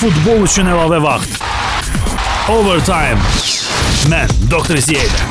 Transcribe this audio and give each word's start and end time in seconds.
Futbol 0.00 0.46
üçün 0.46 0.64
əlavə 0.64 0.96
vaxt. 1.04 1.42
Overtime. 2.48 3.20
Mən 4.08 4.30
Doktor 4.48 4.78
ilə. 4.80 5.26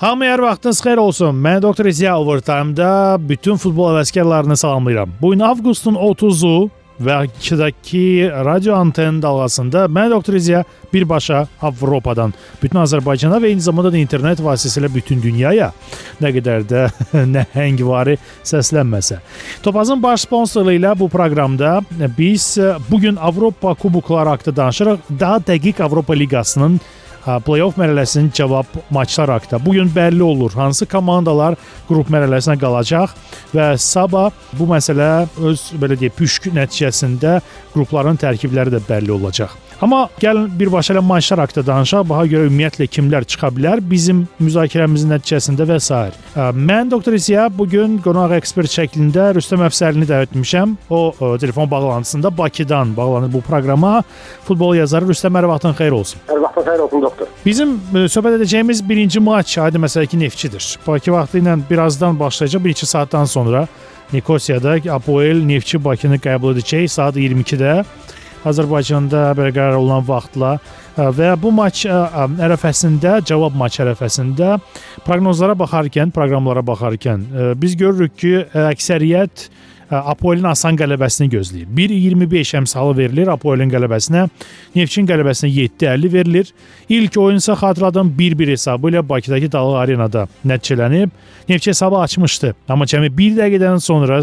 Hamıya 0.00 0.38
vaxtınız 0.40 0.80
xeyir 0.80 1.02
olsun. 1.02 1.36
Mən 1.36 1.60
Doktor 1.60 1.90
Ziya 1.92 2.14
Overtime-da 2.16 3.18
bütün 3.20 3.60
futbol 3.60 3.92
həvəskarlarını 3.92 4.56
salamlayıram. 4.56 5.12
Bu 5.20 5.34
gün 5.34 5.44
avqustun 5.44 5.94
30-u 5.94 6.70
və 7.00 7.16
Bakıdakı 7.20 8.44
radio 8.44 8.74
anten 8.76 9.22
dalğasında 9.22 9.84
mən 9.84 10.10
Doktor 10.10 10.34
İziya 10.34 10.64
birbaşa 10.92 11.46
Avropadan, 11.62 12.34
bütün 12.62 12.78
Azərbaycana 12.78 13.40
və 13.40 13.50
eyni 13.50 13.60
zamanda 13.64 13.92
da 13.92 13.98
internet 13.98 14.40
vasitəsilə 14.40 14.90
bütün 14.94 15.22
dünyaya 15.22 15.72
nə 16.20 16.32
qədər 16.36 16.66
də 16.68 16.84
nəhəngvari 17.34 18.18
səslənməsə. 18.44 19.20
Topazın 19.62 20.02
baş 20.02 20.26
sponsoru 20.28 20.76
ilə 20.76 20.92
bu 20.98 21.08
proqramda 21.08 21.80
biz 22.18 22.58
bu 22.90 23.00
gün 23.00 23.16
Avropa 23.16 23.74
kubokları 23.74 24.28
haqqında 24.28 24.56
danışırıq. 24.56 24.98
Daha 25.20 25.36
dəqiq 25.36 25.82
Avropa 25.82 26.12
liqasının 26.12 26.80
play-off 27.24 27.78
mərhələsinin 27.80 28.30
cavab 28.34 28.66
maçları 28.90 29.36
haqqında. 29.36 29.64
Bu 29.64 29.72
gün 29.78 29.90
bəlli 29.94 30.22
olur 30.22 30.52
hansı 30.56 30.86
komandalar 30.86 31.56
qrup 31.88 32.10
mərhələsinə 32.12 32.58
qalacaq 32.60 33.16
və 33.54 33.72
sabah 33.78 34.30
bu 34.58 34.68
məsələ 34.70 35.10
öz 35.50 35.66
belə 35.80 35.98
deyək 36.00 36.16
püşk 36.18 36.52
nəticəsində 36.56 37.40
qrupların 37.74 38.20
tərkibləri 38.20 38.76
də 38.76 38.82
bəlli 38.88 39.12
olacaq. 39.16 39.69
Amma 39.80 40.10
gəlin 40.20 40.50
birbaşa 40.60 40.92
ilə 40.92 41.00
maçlar 41.00 41.40
haqqında 41.40 41.62
danışaq. 41.66 42.02
Baha 42.08 42.26
görə 42.28 42.50
ümumiyyətlə 42.50 42.84
kimlər 42.92 43.24
çıxa 43.24 43.48
bilər 43.56 43.80
bizim 43.80 44.26
müzakirəmizin 44.36 45.08
nəticəsində 45.14 45.64
və 45.70 45.78
s. 45.80 46.00
Mən 46.36 46.90
doktor 46.92 47.16
İziya 47.16 47.46
bu 47.58 47.64
gün 47.68 47.94
qonaq 48.04 48.34
ekspert 48.36 48.68
şəklində 48.68 49.30
Rüstəm 49.38 49.64
Əfsərlini 49.64 50.04
dəvət 50.10 50.34
etmişəm. 50.34 50.74
O 50.92 51.14
telefon 51.40 51.70
bağlantısında 51.70 52.28
Bakıdan 52.38 52.92
bağlanıb 52.96 53.32
bu 53.32 53.40
proqrama. 53.40 54.02
Futbol 54.44 54.76
yazarı 54.76 55.08
Rüstəm 55.08 55.40
hər 55.40 55.48
vaxtın 55.48 55.72
xeyir 55.80 55.96
olsun. 55.96 56.20
Hər 56.28 56.44
vaxtın 56.44 56.68
xeyir 56.68 56.84
olsun 56.84 57.02
doktor. 57.08 57.32
Bizim 57.46 57.74
söhbət 57.94 58.36
edəcəyimiz 58.42 58.84
birinci 58.88 59.24
maç 59.24 59.56
adi 59.64 59.80
məsələ 59.80 60.12
ki, 60.12 60.20
Neftçidir. 60.20 60.74
Bakı 60.86 61.16
vaxtı 61.16 61.40
ilə 61.40 61.56
birazdan 61.70 62.20
başlayacaq, 62.20 62.68
1-2 62.68 62.86
saatdan 62.86 63.24
sonra 63.24 63.66
Nikosiyada 64.12 64.76
Apoel 64.92 65.40
Neftçi 65.40 65.80
Bakını 65.84 66.20
qəbul 66.20 66.58
edəcək 66.58 66.88
saat 66.88 67.16
22-də. 67.16 67.84
Azərbaycanda 68.48 69.30
belə 69.36 69.50
qərar 69.52 69.76
olunan 69.78 70.04
vaxtla 70.06 70.54
və 70.96 71.34
bu 71.40 71.52
maç 71.54 71.84
ərəfəsində, 71.86 73.18
cavab 73.28 73.56
maç 73.56 73.80
ərəfəsində 73.84 74.56
proqnozlara 75.06 75.56
baxarkən, 75.60 76.12
proqramlara 76.14 76.64
baxarkən 76.66 77.26
biz 77.60 77.76
görürük 77.80 78.16
ki, 78.16 78.36
əksəriyyət 78.70 79.50
Apoelin 79.90 80.46
asan 80.46 80.76
qələbəsini 80.78 81.26
gözləyir. 81.32 81.66
1.25 81.74 82.52
əmsalı 82.60 82.92
verilir 82.94 83.26
Apoelin 83.32 83.72
qələbəsinə. 83.72 84.28
Neftçin 84.76 85.08
qələbəsinə 85.08 85.50
7.50 85.50 86.12
verilir. 86.12 86.52
İlk 86.86 87.18
oyun 87.18 87.42
isə 87.42 87.56
xatırladım 87.58 88.12
1-1 88.18 88.52
hesabı 88.54 88.92
ilə 88.92 89.02
Bakıdakı 89.08 89.50
Dağlıq 89.50 89.80
Arenada 89.80 90.28
nəticələnib. 90.46 91.10
Neftçi 91.48 91.72
hesabı 91.72 91.98
açmışdı, 92.04 92.54
amma 92.70 92.86
cəmi 92.86 93.10
1 93.18 93.34
dəqiqədən 93.40 93.82
sonra 93.82 94.20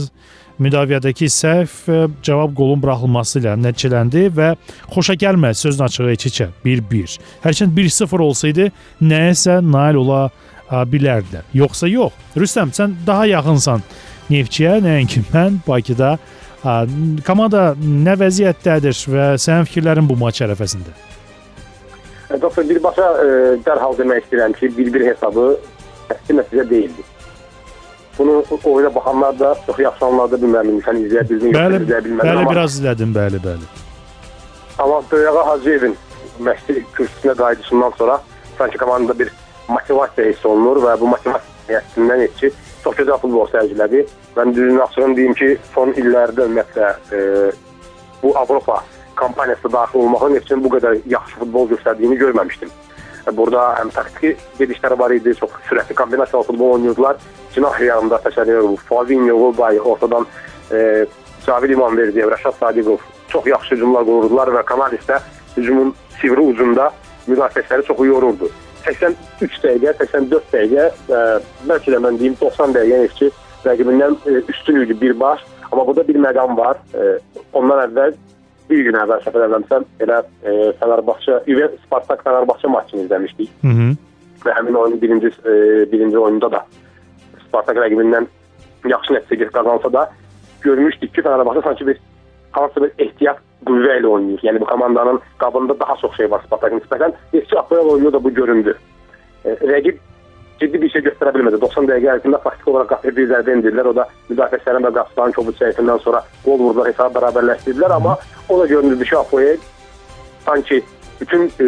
müdafiədəki 0.63 1.30
səhv 1.31 1.75
cavab 2.25 2.55
qolun 2.58 2.81
buraxılması 2.83 3.41
ilə 3.41 3.55
nəticələndi 3.61 4.27
və 4.38 4.52
xoşa 4.94 5.17
gəlmədi 5.23 5.61
sözün 5.61 5.86
açığı 5.88 6.11
iç-içə 6.16 6.50
1-1. 6.66 7.17
Hərçənd 7.45 7.77
1-0 7.77 8.27
olsaydı 8.30 8.69
nəyəsə 9.02 9.59
nail 9.61 10.02
ola 10.03 10.28
bilərdilər. 10.67 11.47
Yoxsa 11.55 11.88
yox. 11.88 12.16
Rüstəm, 12.35 12.73
sən 12.75 12.97
daha 13.08 13.28
yaxınsan 13.30 13.85
Neftçiyə, 14.28 14.81
nəinki 14.83 15.22
mən 15.31 15.61
Bakıda. 15.67 16.17
Komanda 17.23 17.69
nə 17.80 18.16
vəziyyətdədir 18.19 19.03
və 19.13 19.28
sənin 19.39 19.67
fikirlərin 19.69 20.09
bu 20.09 20.17
maç 20.19 20.41
ərəfəsində? 20.44 20.91
Doktor 22.41 22.66
birbaşa 22.67 23.05
e, 23.23 23.28
dərhal 23.63 23.95
demək 23.95 24.25
istəyirəm 24.25 24.55
ki, 24.58 24.73
1-1 24.75 25.05
hesabı 25.13 25.45
əsli 26.12 26.35
nəticə 26.41 26.66
deyildi. 26.67 27.06
Bunu 28.19 28.44
oyuna 28.63 28.95
baxanlar 28.95 29.39
da 29.39 29.55
çox 29.66 29.79
yaxşı 29.79 30.05
anladı, 30.05 30.39
bilmirəm, 30.44 30.79
sən 30.85 31.01
izləyə 31.03 31.25
bildin, 31.29 31.53
yoxsa 31.53 31.81
izləyə 31.83 32.03
bilmədin. 32.05 32.31
Bəli, 32.31 32.45
biraz 32.51 32.79
izlədim, 32.79 33.13
bəli, 33.16 33.41
bəli. 33.44 33.67
Amma 34.78 35.01
Böyəğa 35.11 35.44
Hacıyevin 35.51 35.94
məşqçi 36.47 36.83
kürsüsünə 36.95 37.35
qayıdışından 37.38 37.94
sonra 37.97 38.22
sanki 38.57 38.78
komandada 38.78 39.19
bir 39.19 39.31
motivasiya 39.67 40.31
hiss 40.31 40.45
olunur 40.45 40.81
və 40.85 40.97
bu 41.00 41.13
motivasiya 41.13 41.57
nəticəsindən 41.67 42.28
ki, 42.39 42.51
çox 42.83 42.95
gözəl 43.01 43.22
futbol 43.22 43.47
sərgilədi. 43.51 44.05
Mən 44.38 44.53
düzünü 44.55 44.84
açığım 44.84 45.16
deyim 45.17 45.34
ki, 45.34 45.57
son 45.73 45.94
illərdə 45.99 46.45
ümumiyyətlə 46.47 46.91
e, 47.11 47.51
bu 48.23 48.34
Avropa 48.38 48.84
kampaniyasına 49.16 49.72
daxil 49.72 49.99
olmağın 49.99 50.35
üçün 50.35 50.63
bu 50.63 50.69
qədər 50.75 51.01
yaxşı 51.05 51.39
futbol 51.41 51.69
göstərdiyini 51.69 52.17
görməmişdim. 52.22 52.69
E, 53.28 53.38
burada 53.38 53.64
həm 53.80 53.92
taktiki 53.94 54.36
gedişləri 54.60 55.00
var 55.00 55.12
idi, 55.12 55.36
çox 55.36 55.50
sürətli 55.70 55.96
kombinasiyalı 55.96 56.44
futbol 56.44 56.74
oynayırdılar. 56.78 57.18
Cinah 57.54 57.80
yanında 57.80 58.22
təşəkkür 58.26 58.78
Fabinho, 58.90 59.36
Volbay 59.40 59.80
ortadan 59.80 60.28
e, 60.72 61.06
Cavid 61.46 61.70
İmanverdiyev, 61.70 62.32
Rəşad 62.32 62.60
Sadiqov 62.60 62.98
çox 63.28 63.48
yaxşı 63.48 63.76
hücumlar 63.76 64.06
qururdular 64.06 64.52
və 64.56 64.64
Kanal 64.66 64.94
isə 64.96 65.20
hücumun 65.58 65.94
sivri 66.22 66.42
ucunda 66.42 66.92
müdafiəçiləri 67.28 67.86
çox 67.88 68.00
yorurdu. 68.06 68.50
83 68.86 69.59
dəqiqə, 69.64 69.94
84 70.00 70.54
dəqiqə 70.54 70.88
və 71.09 71.22
bəlkə 71.68 71.94
də 71.96 72.02
mən 72.04 72.20
deyim 72.20 72.38
90 72.42 72.76
dəqiqə 72.78 73.02
Neftçi 73.04 73.32
rəqibindən 73.66 74.18
e, 74.26 74.42
üstün 74.54 74.82
idi 74.86 75.02
birbaş. 75.02 75.44
Amma 75.72 75.88
burada 75.88 76.08
bir 76.08 76.16
məqam 76.24 76.58
var. 76.58 76.80
E, 76.96 77.20
ondan 77.54 77.84
əvvəl 77.88 78.16
bir 78.69 78.83
gün 78.88 78.97
əvvəl 79.00 79.23
səhv 79.23 79.39
eləmirəmsəm 79.39 79.85
elə 80.03 80.19
e, 80.44 80.55
Fenerbahçe, 80.79 81.39
Spartak 81.85 82.23
Fenerbahçe 82.23 82.67
maçını 82.67 83.05
izləmişdik. 83.05 83.50
Hı 83.61 83.67
-hı. 83.67 83.88
Və 84.45 84.55
həmin 84.57 84.73
oyunun 84.73 85.01
birinci 85.01 85.28
e, 85.28 85.53
birinci 85.91 86.19
oyunda 86.19 86.51
da 86.51 86.66
Spartak 87.47 87.78
rəqibindən 87.78 88.28
yaxşı 88.88 89.13
nəticə 89.13 89.51
qazansa 89.51 89.94
da 89.94 90.09
görmüşdük 90.61 91.13
ki, 91.13 91.22
Fenerbahçe 91.22 91.61
sanki 91.61 91.88
bir 91.88 92.00
hansı 92.51 92.83
bir 92.83 92.91
ehtiyat 92.97 93.39
qüvvə 93.66 94.00
ilə 94.00 94.07
oynayır. 94.07 94.39
Yəni 94.44 94.59
bu 94.59 94.66
komandanın 94.66 95.19
qabında 95.38 95.79
daha 95.79 95.95
çox 96.01 96.17
şey 96.17 96.31
var 96.31 96.41
Spartak 96.45 96.73
nisbətən. 96.73 97.13
Neftçi 97.34 97.59
Apoel 97.59 97.89
oyunu 97.94 98.13
da 98.13 98.23
bu 98.23 98.34
göründü. 98.34 98.78
E, 99.45 99.49
rəqib 99.49 99.97
ciddi 100.59 100.81
bir 100.81 100.90
şey 100.94 101.03
göstərə 101.07 101.34
bilmədi. 101.35 101.59
90 101.62 101.90
dəqiqə 101.90 102.13
ərzində 102.16 102.40
faktiki 102.44 102.72
olaraq 102.72 102.90
qapıya 102.94 103.16
bir 103.18 103.29
zərbə 103.31 103.56
endirdilər. 103.57 103.90
O 103.91 103.95
da 103.97 104.07
müdafiəçilərin 104.29 104.88
və 104.88 104.94
qapıçıların 104.97 105.35
Kovuç 105.38 105.59
səhvindən 105.62 106.01
sonra 106.03 106.23
gol 106.45 106.59
vurdular, 106.62 106.90
hesabı 106.91 107.19
bərabərləşdirdilər. 107.19 107.95
Amma 107.97 108.18
o 108.50 108.59
da 108.62 108.66
görünürdü 108.73 109.09
ki, 109.09 109.17
Apoel 109.17 109.57
sanki 110.46 110.81
bütün 111.22 111.51
e, 111.59 111.67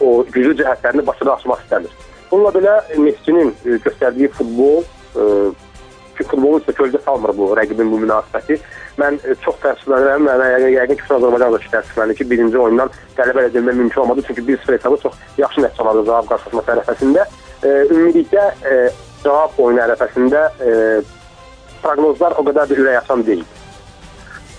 o 0.00 0.24
güclü 0.32 0.56
cəhətlərini 0.62 1.06
başına 1.06 1.38
açmaq 1.38 1.62
istəmir. 1.66 1.94
Bununla 2.30 2.52
belə 2.56 2.74
Neftçinin 2.98 3.54
e, 3.64 3.78
göstərdiyi 3.86 4.32
futbol 4.34 4.82
e, 4.82 5.28
ki, 6.16 6.24
futbolun 6.24 6.60
üstə 6.62 6.74
kölgə 6.76 7.02
salmır 7.04 7.34
bu 7.38 7.52
rəqibin 7.58 7.90
bu 7.92 8.02
münasibəti. 8.04 8.58
Mən 9.00 9.18
e, 9.22 9.38
çox 9.44 9.58
təəssüflənirəm. 9.64 10.26
Mən 10.26 10.68
yəqin 10.74 10.98
ki, 10.98 11.04
bütün 11.04 11.18
Azərbaycan 11.20 11.56
da 11.56 11.64
təəssüflənir 11.70 12.18
ki, 12.18 12.30
birinci 12.30 12.58
oyundan 12.58 12.92
qələbə 13.18 13.46
əldə 13.46 13.60
etmək 13.60 13.82
mümkün 13.82 14.04
olmadı. 14.04 14.26
Çünki 14.26 14.46
1-0 14.52 14.78
hesabı 14.78 15.02
çox 15.02 15.18
yaxşı 15.38 15.66
nəticə 15.66 15.90
aldı 15.92 16.06
cavab 16.08 16.32
qarşılaşması 16.32 16.74
ərəfəsində. 16.76 17.26
E, 17.64 17.68
ümumilikdə 17.90 18.42
e, 18.68 18.74
cavab 19.24 19.56
oyunu 19.58 19.80
ərəfəsində 19.86 20.42
e, 20.60 20.72
proqnozlar 21.82 22.36
o 22.36 22.44
qədər 22.46 22.68
də 22.68 22.76
ürək 22.82 23.00
açan 23.00 23.24
deyil. 23.26 23.44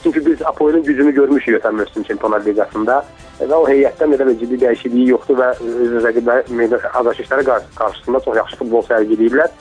Çünki 0.03 0.25
biz 0.25 0.41
Apoelin 0.45 0.83
gücünü 0.83 1.11
görmüşük 1.13 1.59
ötən 1.59 1.77
mövsüm 1.77 2.03
Çempionlar 2.03 2.45
Liqasında 2.45 2.97
və 3.39 3.53
o 3.53 3.65
heyətdən 3.69 4.13
elə 4.15 4.27
bir 4.29 4.37
ciddi 4.41 4.59
dəyişikliyi 4.63 5.09
yoxdur 5.11 5.39
və 5.41 5.49
öz 5.61 5.97
rəqibləri 6.05 6.79
azarkeşləri 6.93 7.45
qarşısında 7.75 8.21
çox 8.25 8.37
yaxşı 8.37 8.59
futbol 8.61 8.85
sərgiləyiblər. 8.89 9.51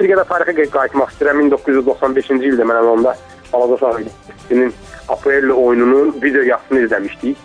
Bir 0.00 0.10
qədər 0.10 0.28
tarixə 0.28 0.66
qayıtmaq 0.72 1.12
istəyirəm. 1.12 1.44
1995-ci 1.52 2.50
ildə 2.50 2.66
mən 2.68 2.88
onda 2.94 3.14
Balaca 3.52 3.78
Şahidinin 3.80 4.74
Apoello 5.08 5.56
oyununun 5.66 6.16
video 6.22 6.42
yazısını 6.42 6.80
izləmişdik. 6.86 7.36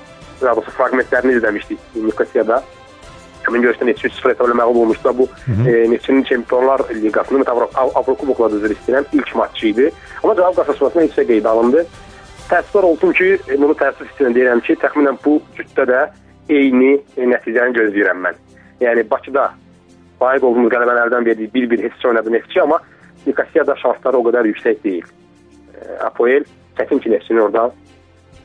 Daha 0.41 0.55
doğrusu 0.55 0.71
fraqmentlərini 0.71 1.37
izləmişdik 1.37 1.79
Nikosiyada. 1.95 2.63
Həmin 3.47 3.63
görüşdə 3.63 3.85
Neftçi 3.87 4.09
0 4.09 4.29
hesabla 4.33 4.53
məğlub 4.59 4.77
olmuşdu. 4.81 5.13
Bu 5.17 5.27
e, 5.69 5.91
Neftçinin 5.91 6.23
Çempionlar 6.23 6.81
Liqasının 7.03 7.45
Avrokubokla 7.73 8.51
da 8.51 8.55
üzr 8.55 8.73
istəyirəm 8.75 9.05
ilk 9.13 9.35
matçı 9.35 9.67
idi. 9.67 9.91
Amma 10.23 10.35
cavab 10.35 10.55
qarşılaşmasında 10.55 11.03
heç 11.03 11.15
şey 11.15 11.25
qeydə 11.31 11.47
alındı. 11.47 11.85
Təəssüflər 12.49 12.85
olsun 12.89 13.11
ki, 13.11 13.29
e, 13.47 13.61
bunu 13.61 13.77
təəssüf 13.79 14.11
istəyirəm 14.11 14.35
deyirəm 14.35 14.63
ki, 14.67 14.75
təxminən 14.83 15.21
bu 15.23 15.37
cütdə 15.55 15.87
də 15.87 16.03
eyni 16.49 16.93
e, 17.15 17.29
nəticəni 17.31 17.79
gözləyirəm 17.79 18.21
mən. 18.27 18.43
Yəni 18.83 19.07
Bakıda 19.09 19.47
layiq 20.21 20.43
olduğumuz 20.43 20.71
qələbələrdən 20.75 21.25
biri 21.25 21.49
bir-bir 21.53 21.83
heç 21.87 22.05
oynadı 22.05 22.33
Neftçi, 22.33 22.61
amma 22.61 22.79
Nikosiyada 23.27 23.75
şansları 23.79 24.19
o 24.19 24.27
qədər 24.27 24.51
yüksək 24.51 24.83
deyil. 24.83 25.07
E, 25.75 25.99
Apoel 26.03 26.43
çətin 26.79 26.99
ki, 26.99 27.11
Neftçini 27.15 27.41
orada 27.41 27.71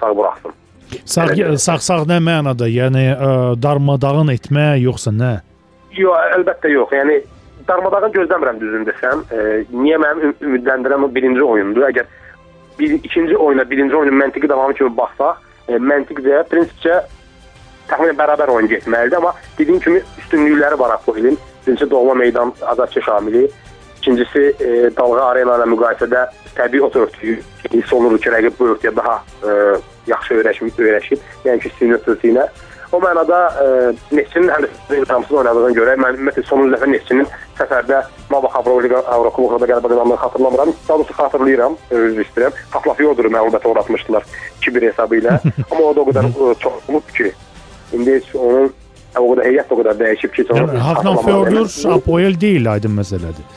sağ 0.01 0.17
buraxsın. 0.17 0.62
Sağ, 1.05 1.29
sağ 1.57 1.79
sağ 1.79 2.01
nə 2.11 2.19
mənada? 2.23 2.69
Yəni 2.71 3.05
ə, 3.13 3.31
darmadağın 3.63 4.33
etmə 4.35 4.73
yoxsa 4.83 5.13
nə? 5.15 5.35
Yox, 5.97 6.35
əlbəttə 6.39 6.73
yox. 6.73 6.93
Yəni 6.97 7.21
darmadağın 7.69 8.13
gözləmirəm 8.17 8.61
düzünü 8.61 8.89
desəm. 8.89 9.25
E, 9.31 9.65
niyə 9.71 9.99
mənim 10.03 10.35
ümidləndirən 10.41 11.07
o 11.07 11.11
birinci 11.15 11.43
oyundur. 11.45 11.87
Əgər 11.91 12.07
bir 12.79 12.95
ikinci 12.99 13.37
oyuna, 13.37 13.69
birinci 13.71 13.97
oyunun 13.97 14.19
məntiqi 14.23 14.49
davamı 14.49 14.75
kimi 14.79 14.93
baxsaq, 14.97 15.43
e, 15.69 15.79
məntiqcə, 15.79 16.43
prinsipcə 16.51 17.01
təxminən 17.91 18.19
bərabər 18.19 18.53
oyun 18.55 18.71
getməlidir, 18.71 19.19
amma 19.19 19.35
dediyim 19.59 19.81
kimi 19.85 20.03
üstünlükləri 20.23 20.79
var 20.79 20.97
Apoelin. 20.97 21.39
Birincisi 21.67 21.91
doğma 21.91 22.15
meydan 22.15 22.53
Azadçı 22.67 23.03
Şamili, 23.03 23.51
ikincisi 23.99 24.55
e, 24.61 24.91
Dalğa 24.97 25.29
Arena 25.31 25.59
ilə 25.61 25.69
müqayisədə 25.75 26.27
təbii 26.57 26.83
ot 26.83 26.97
örtüyü 26.97 27.39
hiss 27.73 27.93
olunur 27.93 28.19
ki, 28.19 28.33
rəqib 28.35 28.59
bu 28.59 28.73
örtüyə 28.73 28.97
daha 28.97 29.21
e, 29.47 29.53
yaxşı 30.07 30.41
öyrəşib, 30.41 30.79
öyrəşib, 30.79 31.25
yəni 31.47 31.63
ki, 31.63 31.73
örtüyü 31.95 32.35
ilə. 32.35 32.47
O 32.93 32.99
mənada 33.01 33.39
e, 33.63 33.67
Neftçinin 34.17 34.51
həm 34.53 34.67
də 34.67 34.99
imkansız 34.99 35.39
oynadığına 35.41 35.71
görə 35.79 35.95
mən 35.97 36.19
ümumiyyətlə 36.19 36.45
sonuncu 36.45 36.75
dəfə 36.75 36.89
Neftçinin 36.93 37.31
səfərdə 37.57 38.03
Mabaq 38.29 38.59
Avroliqa 38.61 39.01
Avrokubokda 39.15 39.69
qələbə 39.71 39.89
qazandığını 39.93 40.19
xatırlamıram. 40.25 40.75
Daha 40.89 40.99
doğrusu 40.99 41.17
xatırlayıram, 41.17 41.79
üzr 41.91 42.21
istəyirəm. 42.27 42.61
Xatlafiyordur 42.75 43.31
məğlubiyyətə 43.33 43.73
uğratmışdılar 43.73 44.29
2-1 44.61 44.87
hesabı 44.91 45.21
ilə. 45.23 45.39
Amma 45.71 45.83
o 45.89 45.97
da 45.97 46.05
o 46.05 46.07
qədər 46.11 46.29
e, 46.29 46.55
çox 46.67 46.93
olub 46.93 47.17
ki, 47.17 47.33
indi 47.97 48.19
heç 48.19 48.35
onun 48.37 48.69
o 49.21 49.27
qədər 49.31 49.49
heyət 49.49 49.73
o 49.73 49.81
qədər 49.81 50.01
dəyişib 50.05 50.37
ki, 50.37 50.47
Yəni, 50.53 50.85
Hafnan 50.91 51.23
Fjordur 51.25 51.73
Apoel 51.97 52.41
deyil, 52.41 52.69
aydın 52.77 52.99
məsələdir. 53.01 53.49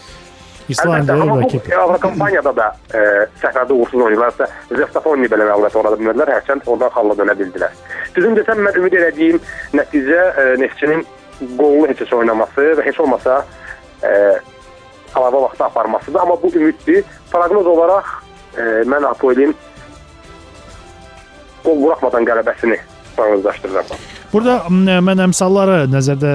İslandiya 0.70 1.18
rakip. 1.18 1.68
Avro 1.78 1.98
kompaniyada 2.02 2.54
da 2.56 2.68
e, 2.94 3.02
səfərdə 3.42 3.74
uğursuz 3.76 4.02
oyuncularsa 4.02 4.48
Zestafoni 4.72 5.30
belə 5.30 5.46
məlumat 5.50 5.78
orada 5.78 6.00
bilmədilər. 6.00 6.32
Hərçənd 6.40 6.66
oradan 6.66 6.94
xalla 6.96 7.18
dönə 7.20 7.36
bildilər. 7.42 7.76
Düzün 8.16 8.38
desəm 8.40 8.64
mən 8.66 8.80
ümid 8.82 8.98
elədiyim 9.02 9.40
nəticə 9.78 10.24
e, 10.26 10.48
Neftçinin 10.64 11.06
qollu 11.60 11.86
heç 11.92 12.02
oynaması 12.14 12.72
və 12.80 12.88
heç 12.88 13.00
olmasa 13.04 13.44
e, 14.02 14.16
əlavə 15.14 15.46
vaxtda 15.46 15.70
aparmasıdır. 15.70 16.20
Amma 16.24 16.42
bu 16.42 16.52
ümiddir. 16.56 17.06
Proqnoz 17.32 17.72
olaraq 17.76 18.12
e, 18.58 18.68
mən 18.90 19.08
Apoelin 19.12 19.56
qol 21.66 21.82
buraxmadan 21.86 22.28
qələbəsini 22.28 22.82
proqnozlaşdırıram. 23.16 24.15
Burada 24.36 24.66
mən 24.68 25.22
əmsalları 25.30 25.86
nəzərdə 25.88 26.30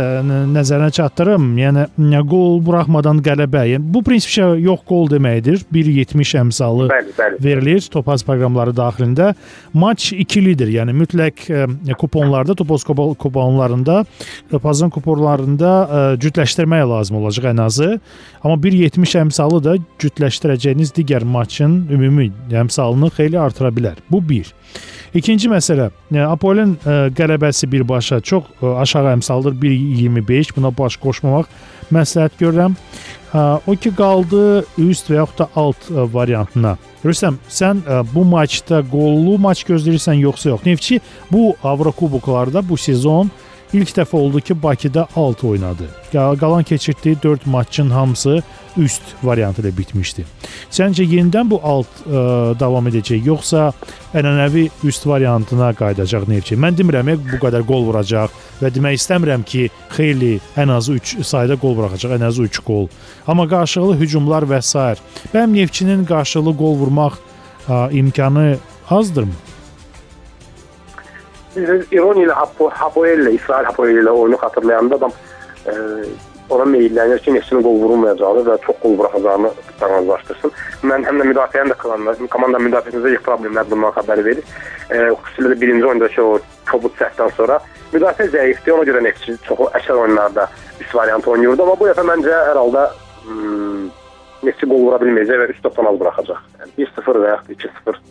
nəzərinə 0.49 0.88
çatdırım. 0.97 1.49
Yəni 1.61 1.82
qol 2.31 2.61
buraxmadan 2.64 3.19
qələbə. 3.25 3.67
Yəni 3.75 3.91
bu 3.93 4.00
prinsipcə 4.06 4.47
yox 4.64 4.87
qol 4.88 5.11
deməkdir. 5.12 5.58
1.70 5.75 6.31
əmsalı 6.41 6.87
bəli, 6.88 7.12
bəli. 7.19 7.41
verilir 7.44 7.85
Topaz 7.93 8.25
proqramları 8.25 8.73
daxilində. 8.79 9.35
Maç 9.76 10.14
ikilidir. 10.14 10.70
Yəni 10.79 10.94
mütləq 10.97 11.44
ə, 11.52 11.67
kuponlarda, 12.00 12.56
Topaz 12.56 12.87
kuponlarında, 12.88 13.99
Topazın 14.55 14.94
kuponlarında 14.96 15.73
ə, 15.82 16.03
cütləşdirmək 16.25 16.87
lazım 16.94 17.20
olacaq 17.20 17.50
ən 17.53 17.61
azı. 17.67 17.91
Amma 18.41 18.56
1.70 18.64 19.19
əmsalı 19.26 19.61
da 19.67 19.76
cütləşdirəcəyiniz 20.00 20.94
digər 20.96 21.29
maçın 21.29 21.82
ümumi 21.93 22.31
əmsalını 22.64 23.12
xeyli 23.19 23.37
artıra 23.44 23.69
bilər. 23.76 24.00
Bu 24.08 24.25
1. 24.25 24.55
İkinci 25.14 25.49
məsələ, 25.50 25.88
yəni 26.14 26.26
Apolin 26.31 26.76
ə, 26.87 27.08
qələbəsi 27.19 27.67
birbaşa 27.90 28.20
çox 28.20 28.44
ə, 28.62 28.76
aşağı 28.81 29.14
əmsaldır 29.16 29.56
1.25. 29.58 30.54
Buna 30.56 30.70
baş 30.70 30.96
qoşmamaq 31.02 31.48
məsləhət 31.90 32.38
görürəm. 32.38 32.76
O 33.66 33.75
ki 33.78 33.90
qaldı 33.94 34.64
üst 34.78 35.10
və 35.10 35.20
yaxud 35.20 35.38
da 35.42 35.48
alt 35.58 35.90
ə, 35.90 36.06
variantına. 36.12 36.76
Rüstəm, 37.04 37.38
sən 37.50 37.82
ə, 37.82 38.02
bu 38.14 38.25
maçda 38.25 38.82
qollu 38.90 39.37
maç 39.38 39.64
gözləyirsən 39.66 40.22
yoxsa 40.22 40.52
yox? 40.52 40.66
Neftçi 40.66 41.00
bu 41.31 41.54
Avrokuboklarda 41.62 42.62
bu 42.69 42.76
sezon 42.76 43.31
ilk 43.72 43.93
dəfə 43.96 44.17
oldu 44.17 44.40
ki, 44.40 44.62
Bakıda 44.62 45.08
6 45.17 45.46
oynadı. 45.49 45.88
Qalan 46.12 46.62
keçirdiyi 46.62 47.17
4 47.22 47.46
maçın 47.46 47.90
hamısı 47.90 48.43
üst 48.76 49.02
variantı 49.22 49.62
ilə 49.62 49.72
bitmişdi. 49.76 50.25
Səncə 50.70 51.05
yenidən 51.06 51.50
bu 51.50 51.61
alt 51.64 52.00
ə, 52.06 52.20
davam 52.61 52.87
edəcək 52.90 53.26
yoxsa 53.26 53.70
ənənəvi 54.14 54.69
üst 54.87 55.06
variantına 55.06 55.72
qayıdacaq 55.78 56.28
Neftçi? 56.31 56.58
Mən 56.61 56.78
demirəm 56.78 57.12
bu 57.19 57.40
qədər 57.43 57.67
gol 57.67 57.87
vuracaq 57.88 58.34
və 58.62 58.70
demək 58.75 59.00
istəmirəm 59.00 59.44
ki, 59.46 59.69
xeyli 59.96 60.38
ən 60.61 60.72
azı 60.76 60.99
3 61.00 61.14
sayda 61.26 61.58
gol 61.61 61.76
buraxacaq, 61.78 62.17
ən 62.19 62.26
azı 62.26 62.49
3 62.50 62.62
gol. 62.67 62.88
Amma 63.26 63.49
qarşılıqlı 63.50 64.00
hücumlar 64.02 64.46
və 64.50 64.62
s. 64.62 64.96
Bəm 65.34 65.55
Neftçinin 65.55 66.05
qarşılıqlı 66.06 66.56
gol 66.58 66.78
vurmaq 66.84 67.19
ə, 67.69 67.93
imkanı 67.93 68.58
azdırmı? 68.90 69.50
İroni 71.56 72.26
ilə 72.26 72.35
Hapoel 72.79 73.26
İsrail 73.32 73.67
Hapoel 73.67 73.97
ilə 74.02 74.11
oyunu 74.14 74.37
xatırlayanda 74.38 74.94
adam 75.00 75.12
e, 75.67 75.73
ona 76.50 76.67
meyillənir 76.67 77.19
ki, 77.25 77.35
Neftçinin 77.35 77.62
qol 77.62 77.81
vurulmayacağını 77.82 78.44
və 78.47 78.56
çox 78.64 78.79
qol 78.82 78.97
buraxacağını 78.99 79.50
proqnozlaşdırsın. 79.81 80.55
Mən 80.91 81.06
həm 81.08 81.19
də 81.23 81.26
müdafiəni 81.31 81.73
də 81.73 81.76
klanlar, 81.82 82.23
komanda 82.31 82.58
müdafiəsinizdə 82.62 83.14
yox 83.17 83.25
problemlər 83.26 83.67
bundan 83.70 83.94
xəbər 83.99 84.23
verir. 84.26 84.47
E, 84.91 85.02
xüsusilə 85.11 85.52
də 85.52 85.61
birinci 85.61 85.87
oyundakı 85.91 86.23
o 86.23 86.38
kobud 86.70 86.94
səhvdən 87.02 87.35
sonra 87.38 87.58
müdafiə 87.94 88.31
zəifdir. 88.35 88.76
Ona 88.76 88.87
görə 88.93 89.03
Neftçi 89.08 89.37
çox 89.49 89.67
əksər 89.81 90.05
oyunlarda 90.05 90.46
üst 90.79 90.94
variant 90.94 91.26
oynayırdı, 91.35 91.67
amma 91.67 91.79
bu 91.82 91.91
dəfə 91.91 92.06
məncə 92.12 92.41
hər 92.50 92.62
halda 92.62 92.87
hmm, 93.26 93.91
Neftçi 94.46 94.70
qol 94.70 94.87
vura 94.87 95.03
bilməyəcək 95.03 95.44
və 95.44 95.53
üst 95.55 95.67
topdan 95.67 95.91
az 95.91 96.03
buraxacaq. 96.03 96.49
Yəni 96.62 96.87
1-0 96.87 97.26
və 97.26 97.35
ya 97.35 97.43
2-0 97.50 98.03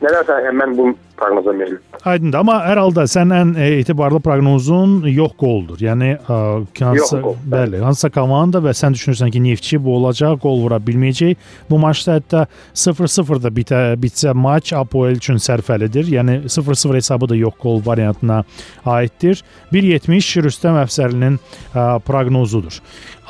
Nədənsə 0.00 0.36
yəni 0.46 0.56
mən 0.56 0.76
bu 0.78 0.84
proqnoza 1.20 1.54
verirəm. 1.54 1.82
Aydındır, 2.08 2.38
amma 2.40 2.56
hər 2.64 2.80
halda 2.80 3.04
sənin 3.10 3.34
ən 3.36 3.50
e, 3.60 3.66
etibarlı 3.82 4.20
proqnozun 4.24 4.94
yox 5.10 5.34
qoldur. 5.40 5.80
Yəni 5.84 6.14
ə, 6.16 6.38
hansısa 6.80 7.34
bəli, 7.52 7.80
hansısa 7.84 8.10
komanda 8.14 8.62
və 8.64 8.72
sən 8.76 8.96
düşünürsən 8.96 9.32
ki, 9.34 9.42
Neftçi 9.44 9.80
bu 9.84 9.98
olacaq, 9.98 10.38
qol 10.40 10.62
vura 10.62 10.80
bilməyəcək. 10.86 11.36
Bu 11.70 11.80
maçda 11.82 12.16
hətta 12.18 12.46
0-0 12.72 13.42
da 13.44 13.52
bitə, 13.52 13.82
bitsə 14.00 14.34
maç 14.34 14.72
Apoel 14.76 15.20
üçün 15.20 15.40
sərfəlidir. 15.42 16.08
Yəni 16.16 16.40
0-0 16.48 16.96
hesabı 16.96 17.28
da 17.30 17.38
yox 17.38 17.60
qol 17.60 17.84
variantına 17.84 18.42
aiddir. 18.96 19.44
1.70 19.74 20.32
Rüstəm 20.48 20.80
Əfsərlinin 20.86 21.36
ə, 21.36 21.86
proqnozudur. 22.06 22.80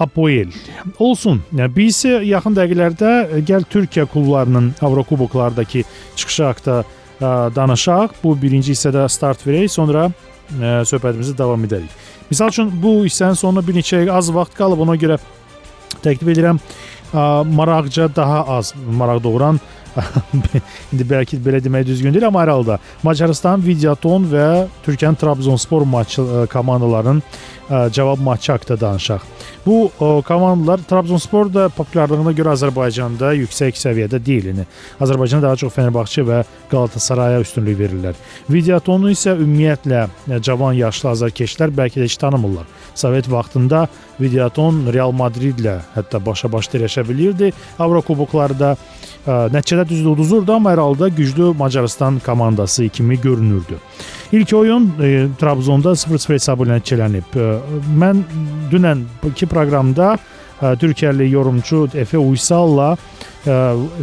Apoel. 0.01 0.55
Olsun. 1.03 1.43
Yəni 1.53 1.75
biz 1.75 2.05
yaxın 2.07 2.55
dəqiqələrdə 2.57 3.43
gəl 3.49 3.67
Türkiyə 3.69 4.07
klublarının 4.09 4.73
Avrokuboklardakı 4.81 5.83
çıxışı 6.17 6.45
haqqında 6.45 6.85
danışaq. 7.21 8.17
Bu 8.23 8.35
birinci 8.43 8.75
hissədə 8.75 9.07
start 9.13 9.43
verək, 9.47 9.69
sonra 9.73 10.09
ə, 10.09 10.81
söhbətimizi 10.89 11.37
davam 11.39 11.65
edərik. 11.69 11.93
Məsəl 12.31 12.53
üçün 12.55 12.71
bu 12.83 13.01
hissənin 13.05 13.39
sonuna 13.39 13.65
bir 13.67 13.77
neçə 13.81 14.05
az 14.13 14.31
vaxt 14.35 14.57
qalıb, 14.59 14.81
ona 14.87 14.97
görə 15.01 15.19
təklif 16.05 16.33
edirəm 16.35 16.61
ə, 16.61 17.45
maraqca 17.45 18.09
daha 18.17 18.45
az 18.59 18.75
maraq 18.87 19.23
doğuran 19.25 19.61
indi 20.93 21.07
bəlkə 21.07 21.39
belə 21.43 21.61
demək 21.63 21.87
düzgün 21.89 22.15
deyil, 22.15 22.29
amma 22.29 22.45
hər 22.45 22.55
halda 22.55 22.79
Macarıstan 23.07 23.63
Videoton 23.65 24.27
və 24.31 24.47
Türkiyənin 24.87 25.19
Trabzonspor 25.21 25.87
maçı 25.89 26.23
ə, 26.23 26.45
komandalarının 26.53 27.23
ə, 27.23 27.83
cavab 27.95 28.23
maçı 28.25 28.53
haqqında 28.53 28.81
danışaq. 28.81 29.25
Bu 29.67 29.91
o, 30.01 30.23
komandalar 30.27 30.83
Trabzonspor 30.89 31.51
da 31.55 31.69
populyarlığına 31.69 32.33
görə 32.37 32.55
Azərbaycanda 32.57 33.33
yüksək 33.37 33.79
səviyyədə 33.81 34.21
deyil. 34.25 34.51
Yəni 34.53 34.67
Azərbaycanda 35.01 35.49
daha 35.49 35.61
çox 35.61 35.75
Fenerbahçe 35.75 36.25
və 36.27 36.43
Qalatasaraya 36.71 37.43
üstünlük 37.45 37.79
verirlər. 37.81 38.21
Videotonu 38.51 39.13
isə 39.13 39.35
ümumiyyətlə 39.37 40.07
cavan 40.47 40.79
yaşlı 40.79 41.13
azarkeşlər 41.15 41.75
bəlkə 41.77 42.01
də 42.01 42.09
heç 42.09 42.17
tanımırlar. 42.23 42.69
Sovet 42.95 43.31
vaxtında 43.31 43.87
Videoton 44.21 44.87
Real 44.93 45.13
Madridlə 45.17 45.79
hətta 45.95 46.21
başa-baş 46.27 46.71
dirəşə 46.75 47.07
bilirdi. 47.09 47.53
Avrokuboklarda 47.79 48.77
nəticədə 49.27 49.87
düzdür 49.89 50.15
uduzurdu, 50.15 50.53
amma 50.55 50.73
hər 50.73 50.81
halda 50.81 51.09
güclü 51.09 51.53
Macarıstan 51.59 52.19
komandası 52.25 52.89
kimi 52.89 53.21
görünürdü. 53.21 53.79
İlk 54.33 54.53
oyun 54.55 54.93
e, 55.03 55.27
Trabzonda 55.41 55.91
0-0 55.99 56.33
hesabı 56.33 56.65
ilə 56.65 56.79
nəticələnib. 56.79 57.35
E, 57.35 57.47
mən 57.99 58.23
dünənki 58.71 59.49
proqramda 59.51 60.15
e, 60.15 60.40
Türkiyəli 60.61 61.31
yorumçu 61.33 61.89
Efe 61.95 62.19
Uysalla 62.19 62.97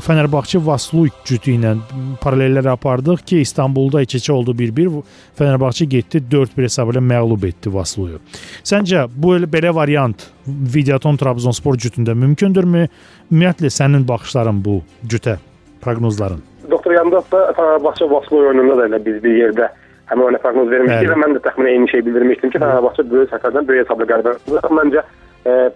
Fenerbahçe 0.01 0.57
Vasluy 0.65 1.11
cütü 1.25 1.53
ilə 1.53 1.75
paralellər 2.23 2.71
apardıq 2.71 3.21
ki, 3.25 3.41
İstanbulda 3.45 4.01
2-2 4.01 4.31
oldu 4.31 4.55
1-1. 4.57 5.03
Fenerbahçe 5.35 5.85
getdi 5.85 6.23
4-1 6.31 6.63
hesabı 6.63 6.95
ilə 6.95 7.03
məğlub 7.11 7.45
etdi 7.47 7.73
Vasluyu. 7.73 8.17
Səncə 8.65 9.05
bu 9.13 9.35
belə 9.45 9.75
variant 9.75 10.25
Videoton 10.47 11.17
Trabzonspor 11.21 11.77
cütündə 11.77 12.17
mümkündürmü? 12.17 12.87
Ümumiyyətlə 13.31 13.69
sənin 13.69 14.07
baxışların 14.07 14.63
bu 14.65 14.81
cütə, 15.05 15.37
proqnozların? 15.81 16.41
Doktor 16.71 16.91
yanında 16.91 17.21
da 17.31 17.53
Fenerbahçe 17.53 18.09
Vasluy 18.09 18.47
oyununda 18.47 18.81
da 18.81 18.87
elə 18.89 19.05
biz 19.05 19.23
bir 19.23 19.37
yerdə 19.43 19.69
həmin 20.09 20.31
oyuna 20.31 20.41
proqnoz 20.41 20.71
vermişdik 20.71 21.11
və 21.13 21.23
mən 21.23 21.37
də 21.37 21.43
təxminən 21.45 21.75
eyni 21.75 21.89
şey 21.91 22.05
bildirmişdim 22.05 22.49
ki, 22.49 22.59
Fenerbahçe 22.59 23.11
böyük 23.11 23.35
səfərdən 23.35 23.67
böyük 23.67 23.85
hesabla 23.85 24.09
qələbə 24.13 24.39
qazanacaq. 24.39 24.77
Məncə 24.81 25.03
e, 25.45 25.69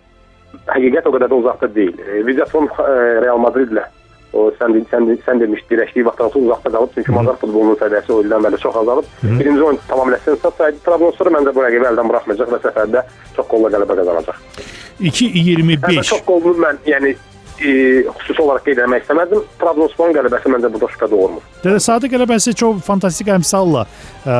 həqiqət 0.68 1.08
o 1.08 1.16
qədər 1.16 1.32
də 1.32 1.40
uzaqda 1.42 1.72
deyil. 1.76 1.98
Videoton 2.28 2.70
e, 2.70 2.94
Real 3.24 3.42
Madridlə 3.42 3.88
o 4.34 4.46
sən 4.60 4.78
sən 4.92 5.10
sən 5.26 5.42
demiş 5.42 5.64
dirəşdiyi 5.70 6.06
vaxtdan 6.08 6.30
sonra 6.34 6.46
uzaqda 6.46 6.72
qalıb 6.76 6.94
çünki 6.96 7.16
Macar 7.16 7.40
futbolunun 7.42 7.80
səviyyəsi 7.82 8.14
o 8.16 8.20
ildən 8.24 8.46
bəri 8.46 8.60
çox 8.64 8.78
azalıb. 8.84 9.10
Birinci 9.24 9.66
oyun 9.70 9.80
tamamilə 9.90 10.20
sensasiya 10.28 10.70
idi. 10.72 10.80
Trabzonspor 10.86 11.32
məncə 11.36 11.56
bu 11.56 11.66
rəqibi 11.66 11.90
əldən 11.92 12.12
buraxmayacaq 12.14 12.54
və 12.54 12.62
səfərdə 12.68 13.04
çox 13.36 13.50
qolla 13.52 13.74
qələbə 13.76 14.00
qazanacaq. 14.00 14.40
2-25. 15.02 16.02
Çox 16.14 16.24
qollu 16.30 16.56
mən, 16.62 16.80
yəni 16.88 17.16
e, 17.62 18.04
xüsusi 18.22 18.42
olaraq 18.42 18.66
qeyd 18.66 18.82
etmək 18.84 19.06
istəmədim. 19.06 19.46
Trabzonsporun 19.62 20.16
qələbəsi 20.18 20.52
məncə 20.54 20.72
burada 20.74 20.90
şübhə 20.96 21.10
doğurmur. 21.12 21.46
Dədə 21.64 21.80
Sadə 21.84 22.10
qələbəsi 22.12 22.56
çox 22.58 22.82
fantastik 22.86 23.32
əmsalla 23.36 23.86
ə, 23.86 24.36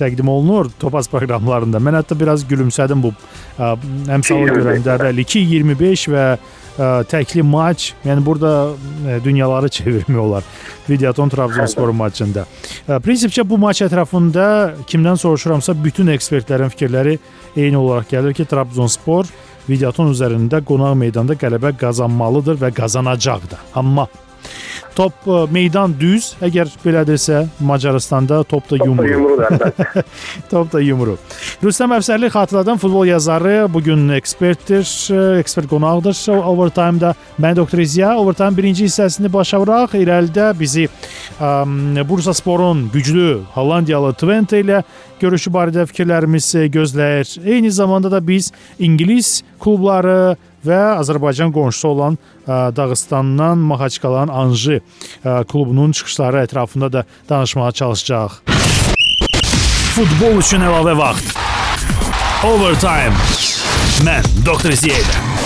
təqdim 0.00 0.30
olunur 0.32 0.70
Topaz 0.80 1.08
proqramlarında. 1.12 1.80
Mən 1.82 2.00
hətta 2.00 2.18
biraz 2.18 2.46
gülümsədim 2.48 3.04
bu 3.04 3.14
ə, 3.14 3.74
əmsalı 4.16 4.58
görəndə. 4.58 4.98
Bəli, 5.04 5.26
2-25 5.28 6.06
və 6.14 6.26
ə, 6.34 6.90
təkli 7.10 7.44
maç. 7.46 7.92
Yəni 8.06 8.24
burada 8.26 8.54
ə, 8.72 9.20
dünyaları 9.24 9.72
çevirmək 9.78 10.20
olar. 10.20 10.48
Videoton 10.88 11.32
Trabzonspor 11.32 11.94
maçında. 11.96 12.46
Ə, 12.88 13.00
prinsipcə 13.04 13.46
bu 13.48 13.60
maç 13.60 13.84
ətrafında 13.86 14.46
kimdən 14.90 15.20
soruşuramsa 15.20 15.76
bütün 15.84 16.12
ekspertlərin 16.16 16.72
fikirləri 16.72 17.18
eyni 17.56 17.78
olaraq 17.78 18.10
gəlir 18.16 18.36
ki, 18.36 18.48
Trabzonspor 18.48 19.28
Videoton 19.68 20.10
üzərində 20.12 20.60
qonaq 20.66 20.96
meydanda 21.00 21.36
qələbə 21.40 21.72
qazanmalıdır 21.80 22.60
və 22.60 22.72
qazanacaq 22.76 23.48
da. 23.48 23.60
Amma 23.80 24.04
top 24.94 25.26
ə, 25.26 25.44
meydan 25.52 25.94
düz, 25.98 26.32
əgər 26.44 26.70
belədirsə 26.84 27.44
Macaristanda 27.64 28.42
top 28.48 28.68
da 28.70 28.78
yumru. 28.80 29.08
Yumrudur. 29.10 29.72
top 30.52 30.72
da 30.72 30.82
yumru. 30.84 31.16
Rüstəm 31.64 31.94
Əfsərli 31.96 32.30
xatırladan 32.34 32.80
futbol 32.82 33.08
yazarı 33.08 33.64
bu 33.72 33.82
gün 33.84 34.08
ekspertdir, 34.18 34.84
ə, 34.84 35.24
ekspert 35.42 35.70
qonaqdır 35.70 36.18
Overtime-da. 36.34 37.14
Mən 37.42 37.56
Doktor 37.56 37.82
İziya 37.82 38.14
Overtime 38.18 38.56
birinci 38.56 38.86
hissəsini 38.88 39.32
başa 39.32 39.60
vuraq. 39.62 39.96
İrəlidə 39.98 40.52
bizi 40.58 40.86
ə, 40.86 41.54
Bursa 42.08 42.34
Sporun 42.34 42.86
güclü 42.92 43.40
Hollandiyalı 43.54 44.14
Twente 44.20 44.62
ilə 44.62 44.82
görüşü 45.20 45.50
barədə 45.54 45.86
fikirlərimiz 45.88 46.50
gözləyir. 46.74 47.38
Eyni 47.44 47.70
zamanda 47.72 48.10
da 48.12 48.20
biz 48.26 48.52
İngilis 48.78 49.42
klubları 49.60 50.36
və 50.66 50.80
Azərbaycan 51.00 51.52
qonşusu 51.54 51.88
olan 51.88 52.18
Dağıstandan 52.48 53.58
Maxaçqalan 53.58 54.28
Anji 54.28 54.80
klubunun 55.24 55.92
çıxışları 55.92 56.44
ətrafında 56.46 56.92
da 56.92 57.04
danışmağa 57.28 57.72
çalışacağıq. 57.72 58.40
Futbol 59.94 60.40
üçün 60.42 60.66
əlavə 60.66 60.96
vaxt. 60.98 61.36
Overtime. 62.44 63.14
Mən 64.04 64.26
Doktor 64.46 64.74
Ziyədə. 64.74 65.43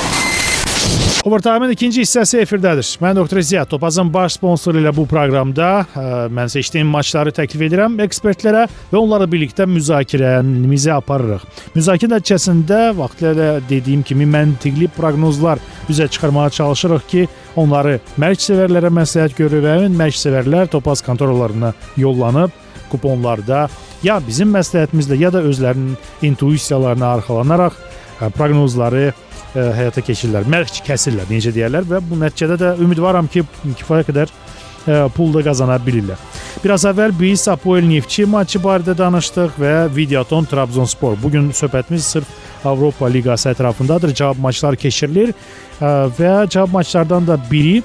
Overtime-ın 1.27 1.73
ikinci 1.75 2.05
hissəsi 2.05 2.39
efirdədir. 2.45 2.87
Mən 3.03 3.17
Doktor 3.19 3.41
Ziyad 3.43 3.67
Topazın 3.73 4.07
baş 4.15 4.37
sponsoru 4.37 4.79
ilə 4.79 4.93
bu 4.95 5.03
proqramda 5.11 5.71
ə, 5.83 6.05
mən 6.31 6.47
seçdiyim 6.53 6.87
maçları 6.95 7.33
təklif 7.35 7.65
edirəm 7.67 7.97
ekspertlərə 8.05 8.63
və 8.93 9.01
onlarla 9.01 9.27
birlikdə 9.27 9.67
müzakirəmizi 9.67 10.93
aparırıq. 10.95 11.43
Müzakirə 11.75 12.15
nəticəsində 12.15 12.79
vaxtilə 13.01 13.51
dediyim 13.67 14.07
kimi 14.07 14.31
məntiqli 14.31 14.87
proqnozlar 14.95 15.59
üzə 15.91 16.07
çıxarmağa 16.07 16.55
çalışırıq 16.61 17.11
ki, 17.11 17.27
onları 17.59 17.99
mərc 18.15 18.47
sevərlərə 18.47 18.95
məsləhət 19.03 19.35
görür 19.43 19.67
və 19.67 19.77
mərc 19.91 20.23
sevərlər 20.23 20.71
Topaz 20.71 21.03
kontorlarına 21.03 21.75
yollanıb 21.99 22.55
kuponlarda 22.93 23.67
ya 24.07 24.23
bizim 24.23 24.55
məsləhətimizlə 24.55 25.19
ya 25.19 25.35
da 25.35 25.43
özlərinin 25.43 25.99
intuisiyalarına 26.31 27.17
arxalanaraq 27.19 27.75
ə, 27.75 28.31
proqnozları 28.39 29.11
ə, 29.59 29.67
həyata 29.77 30.05
keçirirlər. 30.07 30.47
Mərc 30.51 30.81
kəsirlər, 30.87 31.27
necə 31.31 31.53
deyirlər 31.55 31.87
və 31.89 32.01
bu 32.05 32.19
nəticədə 32.23 32.59
də 32.61 32.73
ümidvaram 32.85 33.29
ki, 33.33 33.45
kifayət 33.81 34.11
qədər 34.13 34.33
ə, 34.33 35.01
pul 35.15 35.33
da 35.35 35.43
qazana 35.47 35.79
bilirlər. 35.83 36.21
Biraz 36.63 36.87
əvvəl 36.89 37.15
biz 37.19 37.47
Apoel 37.51 37.87
Neftçi 37.89 38.27
maçı 38.31 38.61
barədə 38.63 38.97
danışdıq 38.99 39.59
və 39.61 39.75
Videoton 39.95 40.49
Trabzonspor. 40.49 41.19
Bu 41.23 41.31
gün 41.35 41.51
söhbətimiz 41.55 42.07
sırf 42.15 42.67
Avropa 42.67 43.07
Liqası 43.07 43.53
ətrafındadır. 43.53 44.15
Cavab 44.15 44.43
maçlar 44.43 44.77
keçirilir 44.77 45.35
ə, 45.35 46.11
və 46.19 46.35
cavab 46.51 46.75
maçlardan 46.81 47.27
da 47.27 47.39
biri 47.51 47.81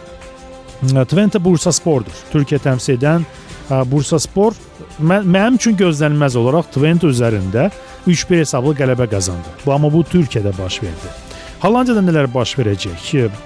Twente 0.84 1.40
Bursaspordur. 1.40 2.16
Türkiyə 2.34 2.60
təmsil 2.64 2.98
edən 2.98 3.26
ə, 3.70 3.84
Bursaspor 3.88 4.58
mən, 5.00 5.28
mənim 5.28 5.60
üçün 5.62 5.78
gözlənilməz 5.80 6.38
olaraq 6.40 6.72
Twente 6.76 7.10
üzərində 7.10 7.70
3-1 8.08 8.44
hesablı 8.44 8.76
qələbə 8.80 9.08
qazandı. 9.12 9.60
Bu 9.66 9.76
amma 9.76 9.92
bu 9.94 10.04
Türkiyədə 10.04 10.58
baş 10.58 10.82
verdi. 10.84 11.23
Hollandiyada 11.64 12.02
nələr 12.04 12.26
baş 12.28 12.58
verəcək? 12.60 13.04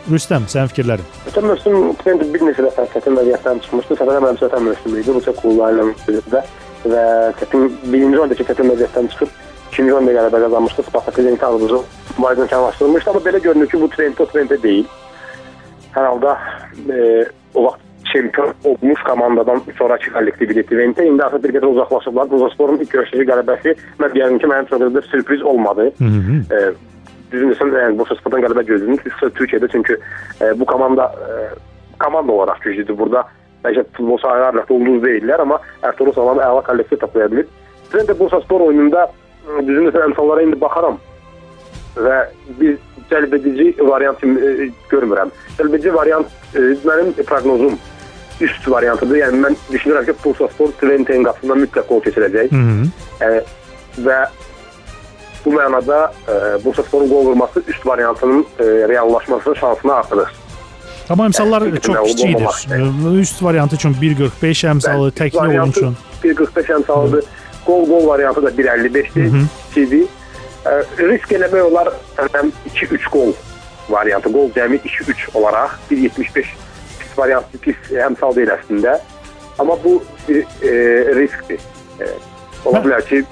Rüstəm, 0.09 0.47
sənin 0.49 0.71
fikirlərin? 0.71 1.09
Ötən 1.29 1.45
mövsüm 1.45 1.91
Twente 1.99 2.25
bir 2.33 2.47
neçə 2.47 2.63
dəfə 2.65 2.87
çətin 2.95 3.13
vəziyyətdən 3.13 3.59
çıxmışdı. 3.61 3.97
Səfərə 3.99 4.23
mənim 4.23 4.39
ötən 4.47 4.63
mövsüm 4.65 4.95
idi. 4.97 5.13
Bu 5.13 5.21
çox 5.21 5.37
klublarla 5.37 5.85
mübarizədə 5.91 6.41
və 6.89 7.03
çətin 7.37 7.67
birinci 7.83 8.17
rondakı 8.17 8.47
çətin 8.47 8.71
vəziyyətdən 8.71 9.11
çıxıb 9.11 9.35
ikinci 9.67 9.93
ronda 9.93 10.15
qələbə 10.17 10.41
qazanmışdı. 10.47 10.87
Spartak 10.87 11.19
Arbuzu 11.49 11.83
mübarizəni 12.17 12.49
kənarlaşdırılmışdı, 12.55 13.13
amma 13.13 13.21
belə 13.29 13.43
görünür 13.43 13.69
ki, 13.69 13.81
bu 13.81 13.91
Twente 13.93 14.23
o 14.23 14.29
Twente 14.33 14.57
deyil. 14.63 14.89
Hər 15.93 16.09
halda 16.09 16.33
e, 16.89 17.25
o 17.53 17.67
vaxt 17.67 17.85
çempion 18.13 18.53
olmuş 18.63 19.03
komandadan 19.03 19.61
sonrakı 19.77 20.13
kollektivi 20.13 20.63
Twente 20.63 21.05
indi 21.05 21.23
artıq 21.23 21.43
bir 21.43 21.59
qədər 21.59 21.69
uzaqlaşıblar. 21.69 22.31
Bursasporun 22.33 22.81
ilk 22.81 22.97
görüşdəki 22.97 23.29
qələbəsi 23.29 23.77
mən 24.01 24.17
deyərdim 24.17 24.41
ki, 24.41 24.53
mənim 24.55 24.65
üçün 24.65 24.95
bir 24.95 25.09
sürpriz 25.13 25.43
olmadı. 25.43 25.91
Hı 25.97 26.03
-hı. 26.03 26.41
E, 26.57 26.73
düzün 27.31 27.51
desəm 27.51 27.73
yəni 27.75 27.97
Bursaspordan 27.99 28.43
gözlənir. 28.67 29.01
Xüsusən 29.05 29.33
Türkiyədə 29.39 29.71
çünki 29.71 29.97
e, 30.41 30.59
bu 30.59 30.65
komanda 30.65 31.11
e, 31.27 31.49
komanda 31.99 32.31
olaraq 32.31 32.61
güclüdür. 32.63 32.97
Burada 32.97 33.25
bəlkə 33.65 33.85
futbol 33.97 34.19
sahələrlə 34.23 34.65
ulduz 34.69 35.01
deyirlər, 35.03 35.43
amma 35.43 35.59
Ertuğrul 35.83 36.15
Sağlam 36.15 36.41
əla 36.43 36.63
kollektiv 36.67 37.01
toplaya 37.03 37.31
bilir. 37.31 37.47
Mən 37.93 38.07
də 38.09 38.17
Bursaspor 38.19 38.67
oyununda 38.69 39.07
düzün 39.59 39.89
desəm 39.89 40.09
əmsallara 40.11 40.45
indi 40.45 40.59
baxaram 40.61 40.99
və 41.97 42.17
bir 42.59 42.79
cəlbedici 43.09 43.73
variant 43.87 44.23
e, 44.23 44.71
görmürəm. 44.91 45.31
Cəlbedici 45.59 45.93
variant 45.95 46.55
e, 46.55 46.73
mənim 46.87 47.13
proqnozum 47.23 47.77
üst 48.41 48.67
variantıdır. 48.69 49.21
Yəni 49.23 49.43
mən 49.45 49.55
düşünürəm 49.71 50.05
ki, 50.09 50.17
Bursaspor 50.23 50.73
Twente-in 50.81 51.25
qapısından 51.25 51.63
mütləq 51.65 51.87
gol 51.89 52.03
keçirəcək. 52.05 52.51
Hı 52.51 52.63
-hı. 52.67 52.89
E, 53.25 53.29
və 54.05 54.19
bu 55.47 55.53
mənada 55.55 56.11
e, 56.27 56.65
Bursasporun 56.65 57.09
qol 57.09 57.25
vurması 57.25 57.63
üst 57.67 57.85
variantının 57.85 58.45
e, 58.59 58.63
reallaşmasının 58.63 59.55
şansını 59.55 59.93
artırır. 59.93 60.29
Amma 61.09 61.29
əmsallar 61.29 61.63
Yəni, 61.69 61.79
çox 61.79 62.07
kiçikdir. 62.11 62.35
olmamaq 62.35 63.19
Üst 63.19 63.43
variantı 63.43 63.75
üçün 63.75 63.93
1.45 64.01 64.63
əmsalı, 64.73 65.11
təkli 65.15 65.39
oyun 65.39 65.71
üçün. 65.71 65.95
1.45 66.23 66.73
əmsalıdır. 66.79 67.29
Qol 67.65 67.85
qol 67.87 68.07
variantı 68.07 68.43
da 68.43 68.49
1.55-dir. 68.49 69.31
Hı 69.31 69.37
-hı. 69.37 69.45
CD. 69.75 69.93
E, 70.67 71.07
risk 71.07 71.31
eləmək 71.31 71.61
olar 71.61 71.93
həm 72.17 72.51
2-3 72.73 73.09
qol 73.09 73.31
variantı. 73.89 74.33
Qol 74.33 74.51
cəmi 74.55 74.79
2-3 74.83 75.29
olaraq 75.33 75.71
1.75 75.91 76.33
pis 76.99 77.17
variantı 77.17 77.57
pis 77.57 77.75
əmsal 77.91 78.35
deyil 78.35 78.51
əslində. 78.57 78.99
Amma 79.59 79.77
bu 79.83 80.03
bir 80.27 80.43
e, 80.61 80.71
riskdir. 81.15 81.59
E, 81.99 82.05
ola 82.65 82.83
bilər 82.83 83.07
ki, 83.07 83.23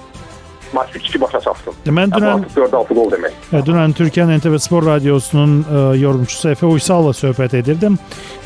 maç 0.75 0.89
3-2 0.99 1.21
başa 1.21 1.39
çatsın. 1.41 1.77
Mən 1.87 2.13
dünən 2.13 2.43
artıq 2.43 2.59
4-6 2.61 2.97
qol 2.97 3.11
demək. 3.13 3.39
E, 3.51 3.61
Dünən 3.67 3.95
Türkiyənin 3.97 4.41
NTV 4.41 4.59
Spor 4.61 4.85
Radiosunun 4.85 5.55
ə, 5.63 5.83
yorumçusu 6.01 6.51
Efe 6.51 6.67
Uysal'la 6.69 7.15
söhbət 7.15 7.57
edirdim 7.61 7.97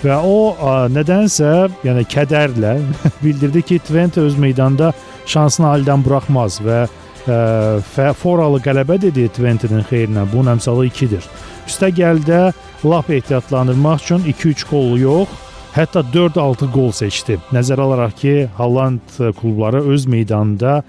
və 0.04 0.22
o 0.24 0.38
ə, 0.54 0.76
nədənsə, 0.94 1.52
yəni 1.88 2.06
kədərlə 2.14 2.78
bildirdi 3.26 3.66
ki, 3.72 3.82
Twente 3.90 4.22
öz 4.22 4.38
meydanda 4.40 4.94
şansını 5.30 5.72
əldən 5.74 6.06
buraxmaz 6.06 6.62
və 6.66 6.86
ə, 6.86 8.14
foralı 8.22 8.62
qələbə 8.66 9.00
dedi 9.02 9.28
Twente'nin 9.36 9.86
xeyrinə. 9.90 10.26
Bunun 10.34 10.56
əmsalı 10.56 10.88
2-dir. 10.90 11.30
Üstəgəldə 11.70 12.50
lap 12.90 13.10
ehtiyatlandırmaq 13.14 14.02
üçün 14.06 14.26
2-3 14.32 14.66
qol 14.70 14.98
yox, 15.02 15.38
hətta 15.76 16.02
4-6 16.14 16.70
qol 16.74 16.92
seçdi. 16.96 17.38
Nəzərə 17.54 17.86
alaraq 17.86 18.16
ki, 18.22 18.36
Holland 18.58 19.18
klubları 19.42 19.84
öz 19.94 20.06
meydanında 20.10 20.82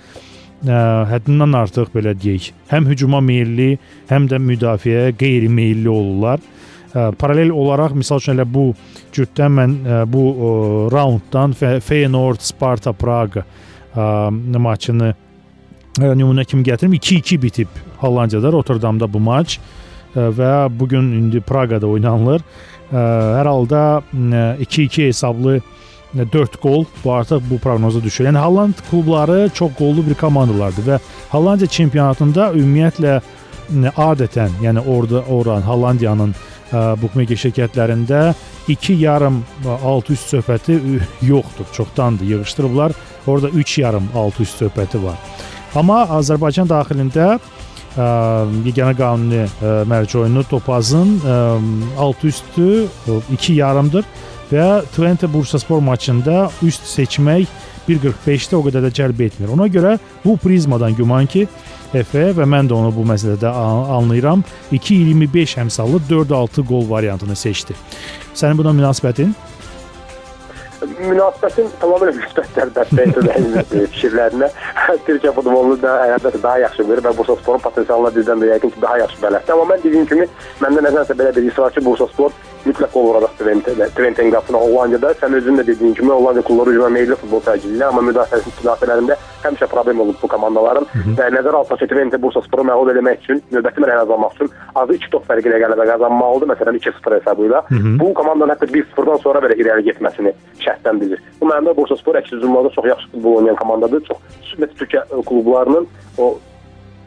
ə, 0.67 0.81
həddindən 1.11 1.55
artıq 1.61 1.93
belə 1.95 2.14
deyək, 2.19 2.50
həm 2.73 2.88
hücuma 2.90 3.21
meylli, 3.25 3.75
həm 4.11 4.29
də 4.31 4.40
müdafiəyə 4.45 5.14
qeyri-meylli 5.21 5.88
olurlar. 5.90 6.43
Ə, 6.90 7.11
paralel 7.19 7.52
olaraq 7.55 7.95
misal 7.99 8.19
üçün 8.23 8.35
elə 8.37 8.47
bu 8.50 8.71
cütdən 9.14 9.57
mən 9.57 9.75
ə, 9.87 9.99
bu 10.11 10.25
ə, 10.31 10.52
raunddan 10.95 11.55
Fe- 11.57 11.79
Feyenoord 11.85 12.43
Sparta 12.45 12.93
Praqa 12.93 13.45
ə, 13.45 14.31
maçını 14.59 15.12
ə, 15.14 16.14
nümunə 16.14 16.45
kimi 16.49 16.67
gətirim. 16.67 16.97
2-2 16.99 17.38
bitib 17.43 17.81
Hollandiyada, 18.02 18.50
Rotterdamda 18.52 19.07
bu 19.12 19.23
maç 19.23 19.59
ə, 20.17 20.31
və 20.35 20.52
bu 20.75 20.88
gün 20.90 21.12
indi 21.21 21.40
Praqada 21.47 21.87
oynanılır. 21.87 22.43
Ə, 22.90 23.05
Hər 23.38 23.47
halda 23.47 23.85
ə, 24.02 24.47
2-2 24.67 25.07
hesablı 25.12 25.61
4 26.14 26.57
qol 26.61 26.85
bu 27.05 27.12
artıq 27.12 27.43
bu 27.50 27.59
proqnoza 27.59 28.02
düşür. 28.02 28.25
Yəni 28.25 28.38
Holland 28.38 28.75
klubları 28.90 29.50
çox 29.55 29.75
qollu 29.79 30.07
bir 30.07 30.14
komandalardır 30.14 30.87
və 30.87 30.99
Hollandiya 31.31 31.69
çempionatında 31.71 32.52
ümumiyyətlə 32.59 33.21
adətən, 33.97 34.57
yəni 34.62 34.83
orada 34.87 35.23
oran 35.31 35.62
Hollandiyanın 35.62 36.35
ə, 36.35 36.81
bukmekер 37.02 37.38
şirkətlərində 37.38 38.33
2 38.69 38.97
yarım 38.99 39.43
ə, 39.64 39.76
alt 39.87 40.11
üst 40.11 40.33
söhbəti 40.35 40.81
yoxdur, 41.23 41.71
çoxdandır 41.73 42.25
yığışdırıblar. 42.25 42.93
Orada 43.26 43.49
3 43.49 43.79
yarım 43.79 44.09
alt 44.17 44.40
üst 44.40 44.62
söhbəti 44.62 45.02
var. 45.02 45.19
Amma 45.75 46.02
Azərbaycan 46.19 46.67
daxilində 46.71 47.37
ə, 47.37 48.09
yeganə 48.67 48.97
qanuni 48.99 49.45
ə, 49.47 49.85
mərci 49.87 50.19
oyunu 50.25 50.43
Topazın 50.50 51.21
ə, 51.23 51.38
alt 51.99 52.25
üstü 52.25 52.88
2 53.31 53.52
yarımdır 53.52 54.05
və 54.50 54.69
Twente 54.95 55.28
Bursaspor 55.33 55.83
maçında 55.85 56.49
üst 56.66 56.87
seçmək 56.90 57.50
1.45-də 57.88 58.59
o 58.59 58.62
qədər 58.66 58.87
də 58.87 58.90
cəlb 58.95 59.23
etmir. 59.26 59.52
Ona 59.54 59.66
görə 59.73 59.97
bu 60.25 60.37
prizmadan 60.40 60.95
güman 60.97 61.30
ki, 61.30 61.47
Efe 61.90 62.28
və 62.37 62.47
mən 62.47 62.69
də 62.71 62.75
onu 62.76 62.92
bu 62.95 63.02
məsələdə 63.02 63.50
anlayıram. 63.97 64.45
2.25 64.71 65.57
əmsallı 65.64 65.99
4-6 66.11 66.66
qol 66.69 66.85
variantını 66.90 67.35
seçdi. 67.37 67.75
Sənin 68.35 68.61
buna 68.61 68.71
münasibətin? 68.76 69.35
münasibətin 70.80 71.69
tamamilə 71.80 72.14
müsbətlər 72.16 72.71
dəstəkdir 72.76 73.66
fikirlərinə. 73.71 74.49
Türkiyə 75.07 75.33
futbolunu 75.37 75.76
da 75.83 75.97
əlbəttə 76.07 76.40
daha 76.42 76.62
yaxşı 76.64 76.87
bilir 76.88 77.02
və 77.04 77.12
Bursasporun 77.19 77.62
potensialına 77.64 78.12
bizdən 78.16 78.42
də 78.42 78.50
yəqin 78.54 78.75
ki, 78.75 78.83
daha 78.83 79.00
yaxşı 79.02 79.21
bələddir. 79.25 79.54
Amma 79.54 79.75
mən 79.75 79.85
dediyim 79.85 80.09
kimi, 80.11 80.28
məndə 80.62 80.85
nəzərsə 80.88 81.16
belə 81.21 81.35
bir 81.37 81.47
his 81.49 81.59
var 81.59 81.75
ki, 81.75 81.85
Bursaspor 81.85 82.33
mütləq 82.67 82.95
Twente, 83.38 83.73
Twente'nin 83.97 84.31
qapısına 84.35 84.59
Hollandiyada. 84.59 85.12
Sən 85.21 85.35
özün 85.35 85.59
də 85.61 85.67
dediyin 85.67 85.95
kimi 85.95 86.11
Hollandiya 86.11 86.45
klubları 86.45 86.71
hücuma 86.71 86.88
meyilli 86.88 87.17
futbol 87.17 87.40
edirlər, 87.40 87.88
amma 87.88 88.02
müdafiəsi 88.11 88.52
müdafiələrində 88.59 89.17
həmişə 89.45 89.69
problem 89.73 90.00
olub 90.05 90.19
bu 90.23 90.29
komandaların 90.29 90.87
Hı 90.93 91.14
və 91.19 91.29
nəzərə 91.37 91.62
alsaq 91.62 91.81
ki, 91.81 91.88
Twente 91.93 92.21
Bursasporu 92.23 92.64
məğlub 92.69 92.93
etmək 92.93 93.25
üçün, 93.25 93.40
növbəti 93.55 93.85
mərhələ 93.85 94.05
almaq 94.05 94.37
üçün 94.37 94.50
azı 94.83 94.99
2 94.99 95.11
top 95.14 95.26
fərqi 95.29 95.49
ilə 95.49 95.61
qələbə 95.64 95.87
qazanmalıdır, 95.93 96.50
məsələn 96.52 96.79
2-0 96.81 97.17
hesabı 97.19 97.49
ilə. 97.49 97.62
Bu 98.02 98.12
komandanın 98.14 98.55
hətta 98.55 98.69
1-0-dan 98.69 99.23
sonra 99.25 99.43
belə 99.47 99.57
irəli 99.62 99.87
getməsini 99.88 100.35
şərtdən 100.61 101.00
bilir. 101.00 101.23
Bu 101.40 101.49
mənada 101.49 101.76
Bursaspor 101.76 102.21
əks 102.21 102.37
hücumlarda 102.37 102.71
çox 102.76 102.90
yaxşı 102.93 103.11
futbol 103.14 103.40
oynayan 103.40 103.57
komandadır. 103.57 104.05
Çox 104.09 104.19
ümumiyyətlə 104.55 104.79
Türkiyə 104.81 105.23
klublarının 105.29 105.88
o 106.19 106.33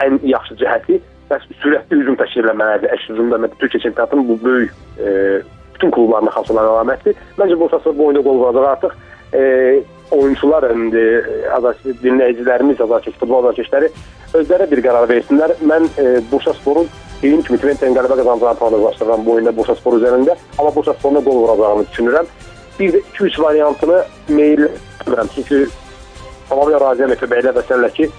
ən 0.03 0.19
yaxşı 0.27 0.57
cəhəti 0.61 0.99
bəs 1.33 1.49
sürətli 1.63 1.99
hücum 2.01 2.17
təşkil 2.19 2.49
etməlidir. 2.51 2.93
Əks 2.95 3.09
hücumda 3.11 3.41
Türkiyə 3.59 3.83
çempionatının 3.87 4.29
bu 4.29 4.39
böyük 4.43 4.71
e, 4.99 5.41
bütün 5.75 5.91
klublarına 5.91 6.31
xasalan 6.37 6.69
əlamətdir. 6.71 7.19
Məncə 7.39 7.59
Bursaspor 7.59 7.97
bu 7.97 8.07
oyunda 8.07 8.23
qol 8.27 8.39
vuracaq 8.41 8.69
artıq. 8.73 8.95
E, 9.33 9.43
oyunçular, 10.11 10.69
indi 10.75 11.05
azarkeş 11.57 11.97
dinləyicilərimiz, 12.03 12.81
azarkeş 12.83 13.17
futbol 13.17 13.43
azarkeşləri 13.43 13.89
özləri 14.37 14.69
bir 14.71 14.83
qərar 14.85 15.09
versinlər. 15.09 15.55
Mən 15.65 15.89
e, 15.97 16.07
Bursasporun 16.31 16.89
dediyim 17.21 17.43
kimi 17.47 17.59
Twente'nin 17.61 17.95
qələbə 17.97 18.17
qazanacağını 18.19 18.59
proqnozlaşdırıram 18.61 19.25
bu 19.25 19.37
oyunda 19.37 19.55
Bursaspor 19.57 19.97
üzərində, 19.99 20.37
amma 20.57 20.75
Bursasporun 20.75 21.23
qol 21.25 21.39
vuracağını 21.43 21.87
düşünürəm. 21.91 22.29
Bir 22.79 22.93
də 22.93 23.01
2-3 23.13 23.41
variantını 23.41 24.03
meyil 24.29 24.67
edirəm. 24.67 25.29
Çünki 25.35 25.65
tamamilə 26.49 26.81
razıyam 26.81 27.13
Efe 27.15 27.29
bəylə 27.29 27.53
və 27.57 27.65
sənlə 27.69 27.91
ki, 27.97 28.09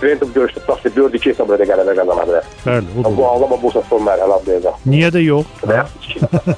Bu 0.00 0.06
görüşdə 0.34 0.62
tutaq 0.62 0.82
ki, 0.82 0.92
4-2 0.96 1.32
hesabla 1.32 1.58
da 1.60 1.66
qələbə 1.68 1.94
qazana 1.98 2.26
bilər. 2.28 2.50
Bəli, 2.64 2.94
o. 3.04 3.12
Bu 3.16 3.26
ağlama 3.28 3.58
Bursaspor 3.62 4.00
mərhələ 4.06 4.38
adlayacaq. 4.40 4.84
Niyə 4.88 5.10
də 5.12 5.24
yox? 5.24 5.46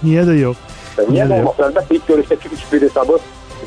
Niyə 0.06 0.26
də 0.28 0.36
yox? 0.38 0.66
Niyə 1.08 1.26
də 1.26 1.40
olmasın? 1.40 1.64
Əlbəttə 1.68 1.96
ilk 1.98 2.10
görüşdə 2.10 2.38
2-3-1 2.38 2.86
hesabı 2.86 3.18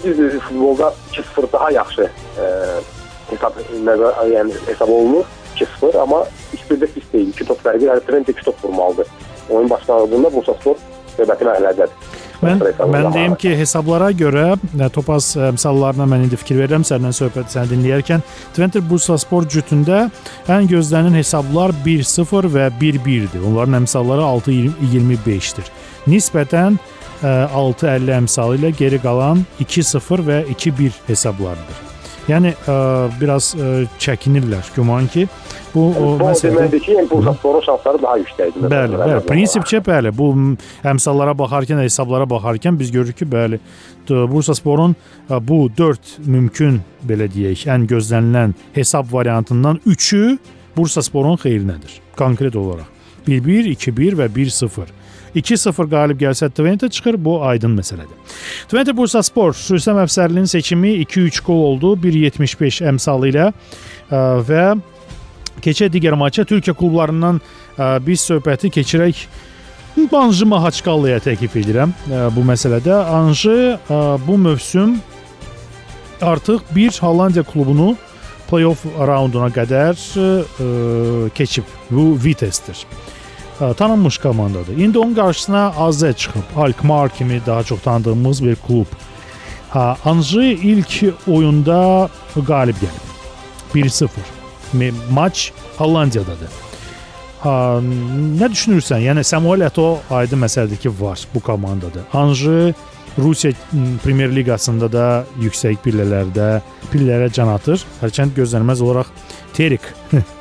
biz 0.06 0.40
futbolda 0.48 0.94
2-0 1.12 1.52
daha 1.54 1.72
yaxşı 1.72 2.08
e, 2.40 2.50
hesab 3.32 3.60
nəzər 3.88 4.20
yəni 4.32 4.58
hesab 4.68 4.92
olunur 4.92 5.26
2-0 5.56 5.98
amma 6.02 6.26
2-1-də 6.54 6.88
pis 6.94 7.08
deyil. 7.14 7.32
2 7.34 7.48
top 7.48 7.64
fərqi, 7.66 7.88
yəni 7.90 8.04
Twente 8.08 8.36
2 8.36 8.46
top 8.46 8.66
vurmalıdır. 8.66 9.08
Oyun 9.50 9.70
başlanğıcında 9.70 10.34
Bursaspor 10.34 10.76
növbəti 11.20 11.48
mərhələdədir. 11.48 11.90
Mən 12.44 12.60
mən 12.92 13.08
deyim 13.16 13.36
ki, 13.40 13.54
hesablara 13.58 14.10
görə 14.16 14.58
Topaz 14.94 15.32
əmsallarına 15.40 16.06
mən 16.12 16.26
indi 16.26 16.40
fikir 16.40 16.60
verirəm 16.60 16.84
səndən 16.88 17.16
söhbət 17.16 17.54
səni 17.54 17.72
dinləyərkən 17.72 18.26
Twente 18.58 18.84
Bursaspor 18.90 19.48
cütündə 19.50 20.06
ən 20.52 20.68
gözlənilən 20.70 21.18
hesablar 21.22 21.74
1-0 21.86 22.52
və 22.58 22.68
1-1-dir. 22.82 23.42
Onların 23.48 23.80
əmsalları 23.82 24.28
6-25-dir. 24.28 25.72
Nisbətən 26.12 26.78
6-50 27.24 28.16
əmsalı 28.20 28.60
ilə 28.60 28.76
geri 28.78 29.02
qalan 29.02 29.46
2-0 29.64 30.30
və 30.30 30.44
2-1 30.54 31.04
hesablarıdır. 31.08 31.95
Yəni 32.26 32.56
ə, 32.56 32.76
biraz 33.20 33.52
ə, 33.54 33.86
çəkinirlər 34.02 34.72
güman 34.74 35.06
ki, 35.14 35.28
bu 35.76 35.84
o 35.94 36.08
məsələdə 36.18 36.56
deməkdir 36.56 36.82
ki, 36.82 36.96
impulsatların 37.04 37.66
şansları 37.68 38.02
daha 38.02 38.18
yüksəkdir. 38.24 38.66
Bəli, 38.72 38.98
bəli. 39.02 39.20
Prinsipcə 39.28 39.82
bəli, 39.86 40.14
bu 40.16 40.32
əmsallara 40.90 41.36
baxarkən, 41.38 41.84
hesablara 41.86 42.26
baxarkən 42.32 42.80
biz 42.80 42.90
görürük 42.96 43.22
ki, 43.22 43.30
bəli, 43.30 43.62
Bursasporun 44.10 44.96
bu 45.30 45.60
4 45.78 46.18
mümkün 46.26 46.82
belə 47.06 47.30
deyək, 47.30 47.68
ən 47.74 47.86
gözlənilən 47.90 48.58
hesab 48.74 49.14
variantından 49.14 49.82
3-ü 49.86 50.38
Bursasporun 50.78 51.38
xeyrinədir. 51.42 52.02
Konkret 52.18 52.56
olaraq 52.58 52.90
1-1, 53.28 53.74
2-1 53.76 54.18
və 54.20 54.30
1-0. 54.34 54.90
2-0 55.36 55.90
qalib 55.92 56.22
gəlsə 56.22 56.50
Twente 56.50 56.90
çıxır, 56.90 57.18
bu 57.20 57.38
aydın 57.44 57.76
məsələdir. 57.78 58.18
Twente 58.72 58.96
Bursaspor 58.98 59.52
Rüstəm 59.54 60.00
Əfsərlinin 60.06 60.48
seçimi 60.48 60.96
2-3 61.04 61.42
qol 61.44 61.64
oldu, 61.72 61.96
1.75 62.04 62.82
əmsalı 62.92 63.34
ilə 63.34 63.50
və 64.48 64.64
keçək 65.66 65.92
digər 65.94 66.16
maça 66.20 66.44
Türkiyə 66.48 66.76
klublarından 66.78 67.42
biz 68.08 68.24
söhbəti 68.30 68.72
keçirək 68.80 69.26
Anjı 69.96 70.46
Mahaçkallıya 70.46 71.22
təklif 71.24 71.54
edirəm 71.56 71.94
bu 72.36 72.42
məsələdə. 72.44 72.96
Anjı 73.16 73.78
bu 74.28 74.38
mövsüm 74.38 74.98
artıq 76.22 76.64
bir 76.76 76.92
Hollandiya 77.00 77.44
klubunu 77.48 77.96
play-off 78.50 78.84
raunduna 79.08 79.48
qədər 79.56 79.96
keçib. 81.36 81.64
Bu 81.90 82.14
Vitesdir 82.24 82.84
tanınmış 83.60 84.18
komandadır. 84.18 84.78
İndi 84.78 85.00
onun 85.00 85.16
qarşısına 85.16 85.74
AZ 85.78 86.00
çıxıb. 86.00 86.42
Alkmaar 86.58 87.10
kimi 87.10 87.42
daha 87.46 87.64
çox 87.64 87.82
tanıdığımız 87.82 88.44
bir 88.44 88.56
klub. 88.56 88.86
Ha, 89.70 89.98
Anjı 90.06 90.42
ilk 90.42 91.04
oyunda 91.28 92.10
qalib 92.48 92.76
gəlib. 92.76 93.06
1-0. 93.76 94.10
Maç 95.12 95.52
Hollandiyadadır. 95.78 96.50
Ha, 97.40 97.80
nə 98.40 98.48
düşünürsən? 98.52 99.04
Yəni 99.06 99.24
Samuel 99.24 99.62
Eto'o 99.68 100.00
aydın 100.10 100.42
məsələdir 100.42 100.78
ki, 100.78 100.92
var 101.00 101.20
bu 101.36 101.40
komandada. 101.40 102.00
Anjı 102.14 102.74
Rusiya 103.18 103.54
Premyer 104.04 104.32
Liqasında 104.36 104.90
da 104.92 105.26
yüksək 105.40 105.78
pillələrdə 105.86 106.62
pillələrə 106.92 107.32
can 107.34 107.52
atır. 107.54 107.84
Hərçənd 108.02 108.36
gözlənilməz 108.36 108.82
olaraq 108.84 109.12
Terik 109.54 109.82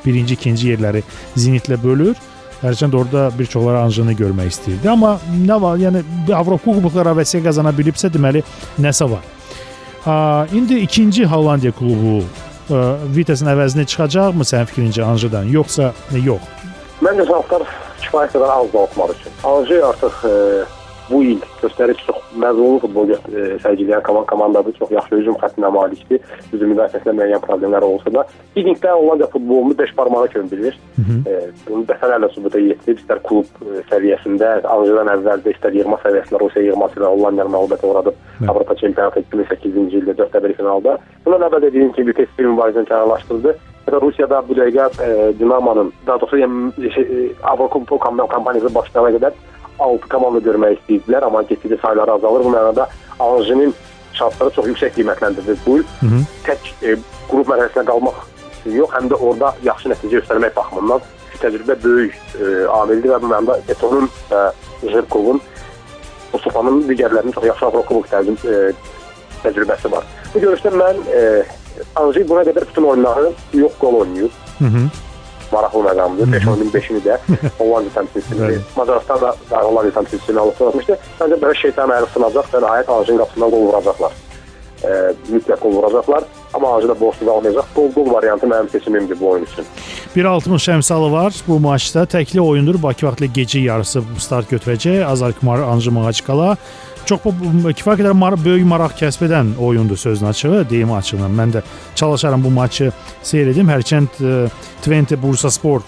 birinci, 0.05 0.33
ikinci 0.33 0.73
yerləri 0.73 1.03
Zenitlə 1.37 1.77
bölür. 1.83 2.15
Hərçənd 2.63 2.95
orada 2.95 3.27
bir 3.37 3.49
çoxları 3.51 3.81
Anjını 3.83 4.13
görmək 4.17 4.51
istəyirdi, 4.53 4.89
amma 4.89 5.15
nə 5.29 5.57
var, 5.61 5.79
yəni 5.81 6.01
Avropa 6.33 6.71
kubokları 6.71 7.11
avəsiya 7.11 7.43
qazana 7.45 7.73
bilibsə, 7.75 8.09
deməli 8.13 8.43
nəsə 8.81 9.09
var. 9.11 9.23
Ha, 10.05 10.15
indi 10.53 10.79
ikinci 10.85 11.25
Hollandiya 11.25 11.73
klubu 11.75 12.21
ə, 12.21 12.81
Vitesin 13.15 13.49
əvəzinə 13.51 13.85
çıxacaqmı 13.91 14.45
sənin 14.47 14.69
fikrincə 14.71 15.03
Anjıdan, 15.05 15.49
yoxsa 15.51 15.91
yox? 16.13 16.45
Məncə 17.03 17.27
şanslar 17.27 17.67
kifayət 18.03 18.35
qədər 18.37 18.51
az 18.55 18.71
da 18.73 18.83
olmaq 18.85 19.13
üçün. 19.17 19.37
Anjı 19.51 19.81
artıq 19.89 20.25
ə, 20.29 20.33
bu 21.09 21.21
il 21.23 21.41
göstərir 21.61 21.97
ki, 21.97 22.05
çox 22.07 22.21
məzmunlu 22.41 22.79
futbol 22.83 23.11
e, 23.13 23.45
sərgiləyən 23.63 24.03
komandadır, 24.29 24.75
çox 24.79 24.91
yaxşı 24.95 25.19
hücum 25.19 25.37
xəttinə 25.41 25.71
malikdir. 25.73 26.21
Hücum 26.51 26.73
müdafiəsində 26.73 27.13
müəyyən 27.19 27.43
problemlər 27.43 27.85
olsa 27.85 28.13
da, 28.13 28.25
Ligdə 28.57 28.93
Hollandiya 28.95 29.27
futbolunu 29.33 29.77
5 29.77 29.93
barmağa 29.97 30.27
kimi 30.33 30.51
bilir. 30.51 30.79
E, 31.29 31.37
bunu 31.67 31.85
dəfələrlə 31.89 32.31
sübuta 32.33 32.61
yetirib, 32.61 33.01
istər 33.03 33.21
klub 33.27 33.45
e, 33.61 33.83
səviyyəsində, 33.91 34.51
Anjıdan 34.75 35.11
əvvəl 35.15 35.45
də 35.45 35.53
istər 35.55 35.77
yığma 35.77 35.99
səviyyəsində 36.03 36.41
Rusiya 36.41 36.71
yığması 36.71 36.99
ilə 36.99 37.13
Hollandiyanı 37.13 37.55
məğlubiyyətə 37.55 37.91
uğradıb. 37.91 38.19
Avropa 38.49 38.75
çempionatı 38.81 39.23
2008-ci 39.29 40.01
ildə 40.01 40.17
4-1 40.19 40.57
finalda. 40.57 40.97
Bundan 41.25 41.47
əvvəl 41.49 41.67
dediyim 41.69 41.93
kimi 41.95 42.11
Vites 42.11 42.29
bir 42.37 42.51
mübarizəni 42.51 42.89
kənarlaşdırdı. 42.89 43.55
Rusiyada 44.01 44.41
bu 44.47 44.55
dəqiqə 44.57 44.85
e, 45.05 45.33
Dinamo'nun, 45.39 45.91
daha 46.07 46.19
doğrusu 46.21 46.37
yəni, 46.41 46.91
şey, 46.93 47.33
Avropa 47.43 47.99
kampaniyası 48.27 48.73
başlayana 48.75 49.11
qədər 49.17 49.35
6 49.79 50.09
komanda 50.09 50.39
görmək 50.45 50.77
istəyirdilər, 50.79 51.25
amma 51.27 51.43
getdikcə 51.49 51.81
sayları 51.81 52.15
azalır. 52.17 52.45
Bu 52.45 52.53
mənada 52.53 52.87
Anjinin 53.19 53.73
şansları 54.13 54.53
çox 54.55 54.69
yüksək 54.71 54.95
qiymətləndirilir 54.97 55.59
bu 55.65 55.79
il. 55.79 55.85
Tək 56.45 56.71
e, 56.83 56.95
qrup 57.29 57.49
mərhələsində 57.51 57.85
qalmaq 57.89 58.23
yox, 58.65 58.91
həm 58.95 59.09
də 59.11 59.19
orada 59.19 59.53
yaxşı 59.63 59.91
nəticə 59.91 60.19
göstərmək 60.19 60.55
baxımından 60.55 61.03
təcrübə 61.41 61.75
böyük 61.83 62.15
e, 62.15 62.53
amildir 62.79 63.13
və 63.13 63.21
bu 63.21 63.31
mənada 63.31 63.59
Etonun 63.71 64.09
və 64.29 64.43
Jerkovun 64.91 65.41
Mustafa'nın 66.33 66.83
digərlərinin 66.89 67.35
çox 67.35 67.45
yaxşı 67.51 67.65
Avrokubok 67.69 68.07
e, 68.13 68.71
təcrübəsi 69.43 69.91
var. 69.91 70.07
Bu 70.33 70.43
görüşdə 70.43 70.71
mən 70.75 71.03
e, 71.11 71.25
Anji 71.99 72.23
buna 72.27 72.45
qədər 72.47 72.67
bütün 72.69 72.87
oyunları 72.91 73.33
yox 73.53 73.73
qol 73.79 73.99
oynayıb. 74.01 74.31
Hı 74.59 74.65
-hı 74.65 74.87
maraqlı 75.51 75.79
məqamdır. 75.89 76.31
5 76.31 76.47
oyunun 76.47 76.71
5-ini 76.75 77.01
də 77.07 77.17
Hollandiya 77.59 77.95
təmsilçisi, 77.97 78.59
Macarıstan 78.77 79.21
da, 79.21 79.35
da 79.51 79.63
Hollandiya 79.63 79.97
təmsilçisini 79.99 80.39
alıb 80.39 80.57
tutmuşdu. 80.59 80.99
Məncə 81.19 81.41
belə 81.43 81.57
şeytan 81.61 81.97
əli 81.97 82.13
sınacaq 82.13 82.53
və 82.53 82.63
nəhayət 82.67 82.93
Anjin 82.97 83.21
qapısından 83.23 83.51
qol 83.55 83.67
vuracaqlar. 83.69 84.21
e, 84.83 85.13
mütləq 85.31 85.61
gol 85.61 85.77
vuracaqlar. 85.79 86.23
Amma 86.53 86.73
Hacı 86.73 86.89
da 86.89 86.99
borclu 86.99 87.25
qalmayacaq. 87.27 87.67
Gol-gol 87.75 88.13
variantı 88.13 88.47
mənim 88.47 88.69
seçimimdir 88.71 89.19
bu 89.19 89.29
oyun 89.29 89.43
üçün. 89.43 89.65
1.60 90.15 90.71
əmsalı 90.77 91.11
var 91.11 91.33
bu 91.47 91.59
maçda. 91.59 92.05
Təkli 92.05 92.41
oyundur. 92.41 92.81
Bakı 92.83 93.07
vaxtlı 93.07 93.25
gecə 93.25 93.59
yarısı 93.59 94.03
start 94.19 94.51
götürəcək. 94.51 95.03
Azarkmar 95.05 95.59
Anji 95.59 95.91
Mağaçqala 95.91 96.57
çox 97.09 97.21
kifayət 97.25 98.01
qədər 98.01 98.15
mar 98.17 98.35
böyük 98.39 98.65
maraq 98.67 98.95
kəsb 98.99 99.25
edən 99.27 99.53
oyundur 99.61 99.97
sözün 99.97 100.29
açığı, 100.31 100.65
deyim 100.69 100.91
açığına. 100.93 101.29
Mən 101.29 101.53
də 101.55 101.63
çalışaram 101.95 102.43
bu 102.43 102.51
maçı 102.51 102.91
seyr 103.23 103.51
edim. 103.53 103.69
Hərçənd 103.69 104.19
Twente 104.81 105.21
Bursa 105.21 105.51
Spor 105.51 105.81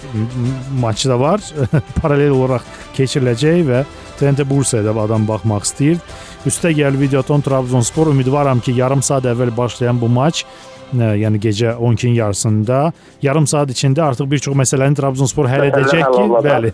maçı 0.80 1.10
da 1.10 1.20
var. 1.20 1.42
Paralel 2.02 2.36
olaraq 2.36 2.66
keçiriləcək 2.98 3.66
və 3.68 3.84
Twente 4.18 4.50
Bursaya 4.50 4.86
da 4.86 4.96
adam 5.02 5.28
baxmaq 5.28 5.66
istəyir. 5.68 6.02
Üstə 6.48 6.72
gəl 6.78 7.00
Videoton 7.00 7.42
Trabzonspor 7.42 8.14
ümidvaram 8.14 8.60
ki, 8.60 8.78
yarım 8.78 9.04
saat 9.04 9.26
əvvəl 9.26 9.56
başlayan 9.58 10.02
bu 10.02 10.10
maç 10.10 10.46
yəni 10.96 11.40
gecə 11.44 11.74
12-nin 11.76 12.14
yarısında 12.14 12.92
yarım 13.22 13.48
saat 13.48 13.70
içində 13.70 14.06
artıq 14.08 14.30
bir 14.32 14.40
çox 14.40 14.56
məsələni 14.56 14.96
Trabzonspor 14.96 15.50
həll 15.52 15.68
edəcək 15.68 16.04
ki, 16.16 16.26
bəli, 16.46 16.72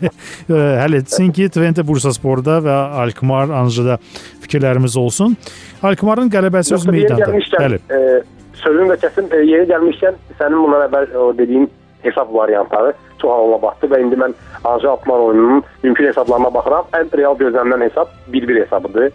həll 0.82 0.98
etsin 1.00 1.32
ki, 1.34 1.50
Twente 1.50 1.88
Bursasporda 1.88 2.60
və 2.64 2.78
Alkmaar 3.04 3.50
Anjada 3.50 3.98
fikirlərimiz 4.44 4.98
olsun. 4.98 5.38
Alkmaarın 5.84 6.30
qələbəsi 6.34 6.76
öz 6.78 6.86
meydanda. 6.88 7.32
Bəli. 7.58 7.82
E, 7.90 8.22
sözünü 8.62 8.94
də 8.94 9.00
kəsim, 9.02 9.34
e, 9.34 9.42
yeri 9.50 9.68
gəlmişkən 9.72 10.22
sənin 10.40 10.62
bundan 10.62 10.88
əvvəl 10.88 11.18
o 11.18 11.32
dediyin 11.38 11.70
hesab 12.04 12.34
variantları 12.36 12.94
çox 13.22 13.32
ağlıma 13.32 13.62
batdı 13.62 13.90
və 13.92 14.02
indi 14.04 14.20
mən 14.20 14.34
Anji 14.64 14.88
Alkmaar 14.88 15.20
oyununun 15.20 15.64
mümkün 15.84 16.08
hesablarına 16.12 16.54
baxıram. 16.54 16.90
Ən 16.94 17.12
real 17.18 17.38
gözləmdən 17.40 17.90
hesab 17.90 18.12
1-1 18.32 18.66
hesabıdır. 18.66 19.12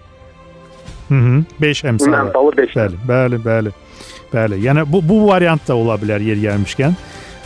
Hı 1.09 1.15
-hı, 1.15 1.43
5 1.61 1.85
əmsalı. 1.85 2.17
Əmsalı 2.17 2.57
5. 2.57 2.77
Bəli, 2.77 2.97
bəli, 3.09 3.39
bəli. 3.45 3.71
Bəli, 4.33 4.59
yəni 4.67 4.85
bu 4.93 5.01
bu 5.09 5.23
variant 5.29 5.63
da 5.69 5.77
ola 5.77 5.97
bilər 6.01 6.21
yer 6.21 6.37
gəlmişkən. 6.43 6.97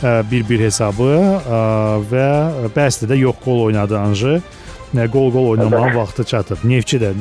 1-1 0.03 0.65
hesabı 0.65 1.11
və 2.11 2.27
bəsdə 2.75 3.07
də 3.07 3.15
yox 3.21 3.39
qol 3.45 3.69
oynadı 3.69 3.99
Anji. 3.99 4.41
Qol-qol 4.93 5.47
oynamağın 5.55 5.95
vaxtı 5.95 6.23
çatıb. 6.23 6.57
Neftçi 6.63 6.97
də 7.01 7.13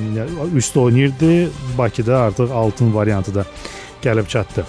üst 0.55 0.77
oynayırdı. 0.77 1.51
Bakıda 1.79 2.19
artıq 2.19 2.51
altın 2.53 2.95
variantı 2.95 3.35
da 3.35 3.45
gəlib 4.03 4.27
çatdı. 4.29 4.67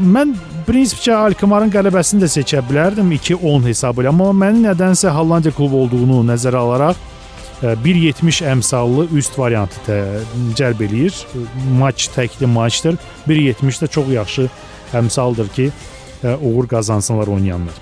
Mən 0.00 0.32
prinsipcə 0.68 1.12
Alkmaarın 1.16 1.70
qələbəsini 1.74 2.22
də 2.22 2.28
seçə 2.30 2.62
bilərdim 2.68 3.10
2-10 3.18 3.68
hesabı 3.68 4.04
ilə, 4.04 4.14
amma 4.14 4.30
mənim 4.32 4.64
nədənsə 4.68 5.12
Hollandiya 5.12 5.52
klubu 5.56 5.82
olduğunu 5.82 6.22
nəzərə 6.30 6.56
alaraq 6.60 6.96
1.70 7.62 8.42
əmsallı 8.52 9.08
üst 9.16 9.38
variantı 9.38 9.96
cəlb 10.58 10.82
eləyir. 10.84 11.16
Maç 11.78 12.10
təkli 12.16 12.46
maçdır. 12.46 12.98
1.70 13.28 13.82
də 13.84 13.88
çox 13.88 14.12
yaxşı 14.12 14.48
əmsaldır 14.94 15.48
ki, 15.56 15.70
uğur 16.42 16.68
qazansınlar 16.68 17.26
oynayanlar. 17.26 17.74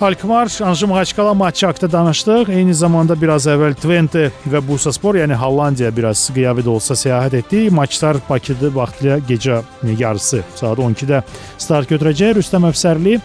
Alkmaar 0.00 0.58
Anji 0.64 0.86
Mahaçkala 0.86 1.34
maçı 1.34 1.66
haqqında 1.66 1.92
danışdıq. 1.92 2.50
Eyni 2.52 2.74
zamanda 2.74 3.14
biraz 3.16 3.46
əvvəl 3.48 3.72
Twente 3.80 4.26
və 4.44 4.60
Bursaspor, 4.68 5.16
yəni 5.16 5.38
Hollandiya 5.40 5.88
biraz 5.96 6.26
qiyabi 6.36 6.60
də 6.66 6.68
olsa 6.68 6.92
səyahət 6.92 7.38
etdi. 7.38 7.62
Maçlar 7.72 8.18
Bakıda 8.28 8.74
vaxtlı 8.74 9.16
gecə 9.28 9.62
yarısı 9.98 10.42
saat 10.54 10.78
12-də 10.78 11.22
start 11.56 11.88
götürəcək. 11.90 12.36
Rüstəm 12.36 12.68
Əfsərli 12.68 13.16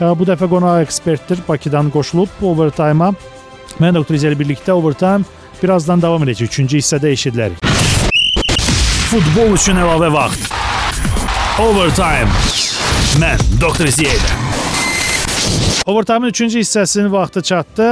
bu 0.00 0.26
dəfə 0.26 0.50
qonaq 0.50 0.82
ekspertdir. 0.88 1.46
Bakıdan 1.48 1.94
qoşulub 1.94 2.42
overtime-a 2.42 3.12
Mən 3.76 3.92
Doktor 3.92 4.16
İzə 4.16 4.30
ilə 4.30 4.38
birlikdə 4.40 4.72
Overtime 4.72 5.26
birazdan 5.60 6.00
davam 6.00 6.22
edəcək. 6.24 6.48
Üçüncü 6.48 6.78
hissədə 6.80 7.10
eşidilərik. 7.12 7.60
Futbol 9.10 9.52
üçün 9.52 9.76
əlavə 9.82 10.08
vaxt. 10.14 10.48
Overtime. 11.60 12.32
Mən 13.20 13.44
Doktor 13.60 13.92
ilə. 13.92 14.16
Overtime-ın 15.86 16.32
3-cü 16.32 16.64
hissəsinin 16.64 17.12
vaxtı 17.12 17.42
çatdı. 17.46 17.90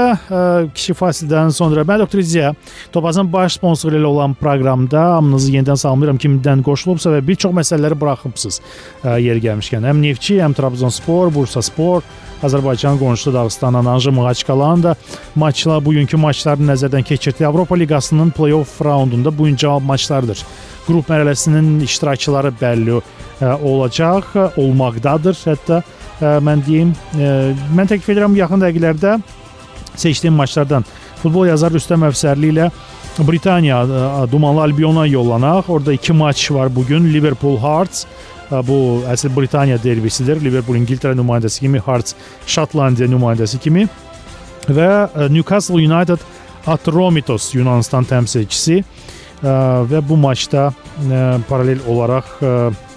Kiçik 0.74 0.96
fasilədən 0.98 1.52
sonra 1.54 1.84
mən 1.86 2.00
Doktor 2.02 2.18
İziya 2.18 2.54
Topazın 2.92 3.28
baş 3.32 3.60
sponsoru 3.60 4.00
ilə 4.00 4.08
olan 4.08 4.34
proqramda 4.40 5.04
hamınızı 5.18 5.52
yenidən 5.52 5.78
salamlayıram. 5.78 6.18
Kimdən 6.18 6.64
qoşulubsa 6.66 7.12
və 7.12 7.20
bir 7.28 7.36
çox 7.44 7.54
məsələləri 7.54 8.00
buraxıbsınız 8.00 8.60
yeri 9.04 9.44
gəlmişkən. 9.44 9.86
Həm 9.86 10.00
Neftçi, 10.02 10.40
həm 10.42 10.56
Trabzonspor, 10.56 11.30
Bursa 11.34 11.62
Spor, 11.62 12.02
Azərbaycan 12.44 12.98
qonşu 12.98 13.32
Dağıstandan 13.34 13.86
Anji 13.86 14.10
Mığaçqalan 14.10 14.82
da 14.82 14.94
maçlar 15.34 15.84
bugünkü 15.84 16.16
maçları 16.16 16.62
nəzərdən 16.70 17.04
keçirdi. 17.04 17.46
Avropa 17.46 17.76
Liqasının 17.76 18.32
play-off 18.36 18.84
raundunda 18.84 19.38
bu 19.38 19.44
gün 19.44 19.56
cavab 19.56 19.82
maçlarıdır. 19.82 20.44
Qrup 20.86 21.08
mərhələsinin 21.08 21.82
iştirakçıları 21.84 22.52
bəlli 22.60 22.98
ə, 22.98 23.54
olacaq, 23.62 24.34
olmaqdadır. 24.56 25.38
Hətta 25.46 25.80
ə, 26.20 26.36
mən 26.44 26.66
deyim, 26.66 26.92
mən 27.14 27.88
təklif 27.88 28.12
edirəm 28.14 28.36
yaxın 28.36 28.66
dəqiqələrdə 28.66 29.16
seçdiyim 29.96 30.34
maçlardan 30.34 30.84
futbol 31.22 31.48
yazar 31.48 31.72
Rüstəm 31.72 32.04
Əfsərli 32.10 32.52
ilə 32.52 32.68
Britaniya 33.18 33.84
Dumanlı 34.32 34.62
Albiona 34.62 35.06
yollanaq. 35.06 35.68
Orada 35.68 35.92
2 35.92 36.12
maç 36.12 36.50
var 36.50 36.76
bu 36.76 36.86
gün. 36.86 37.12
Liverpool 37.14 37.58
Hearts 37.58 38.04
bu 38.50 38.78
əsl 39.10 39.32
Britaniya 39.36 39.78
derbisidir. 39.82 40.40
Liverpool 40.44 40.76
İngiltərə 40.80 41.16
nümayəndəsi 41.18 41.64
kimi, 41.66 41.80
Hearts 41.84 42.14
Şotlandiya 42.46 43.08
nümayəndəsi 43.08 43.60
kimi 43.62 43.88
və 44.68 45.28
Newcastle 45.28 45.80
United 45.80 46.22
Atromitos 46.66 47.50
Yunanistan 47.54 48.06
təmsilçisi 48.08 48.82
və 49.44 50.00
bu 50.08 50.16
maçda 50.16 50.70
paralel 51.48 51.82
olaraq 51.88 52.38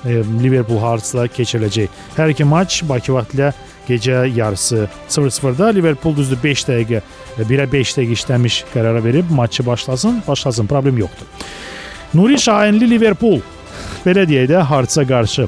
Liverpool 0.07 0.79
Hearts-la 0.79 1.25
keçiriləcək. 1.27 1.89
Hər 2.15 2.31
iki 2.31 2.45
maç 2.47 2.83
Bakı 2.87 3.15
vaxtı 3.17 3.35
ilə 3.35 3.49
gecə 3.87 4.21
yarısı 4.35 4.85
0-0-da 5.09 5.73
Liverpool 5.75 6.15
düzdür 6.15 6.39
5 6.43 6.63
dəqiqə 6.69 7.01
1-ə 7.39 7.67
5 7.71 7.93
dəqiqə 7.97 8.15
işləmiş 8.15 8.61
qərara 8.73 9.03
verib 9.03 9.27
maçı 9.31 9.65
başlasın, 9.65 10.21
başlasın, 10.27 10.67
problem 10.67 10.97
yoxdur. 10.97 11.27
Nuri 12.13 12.39
Şahinli 12.39 12.89
Liverpool 12.89 13.39
belə 14.05 14.27
deyək 14.29 14.49
də 14.53 14.63
Hartsa 14.69 15.05
qarşı. 15.07 15.47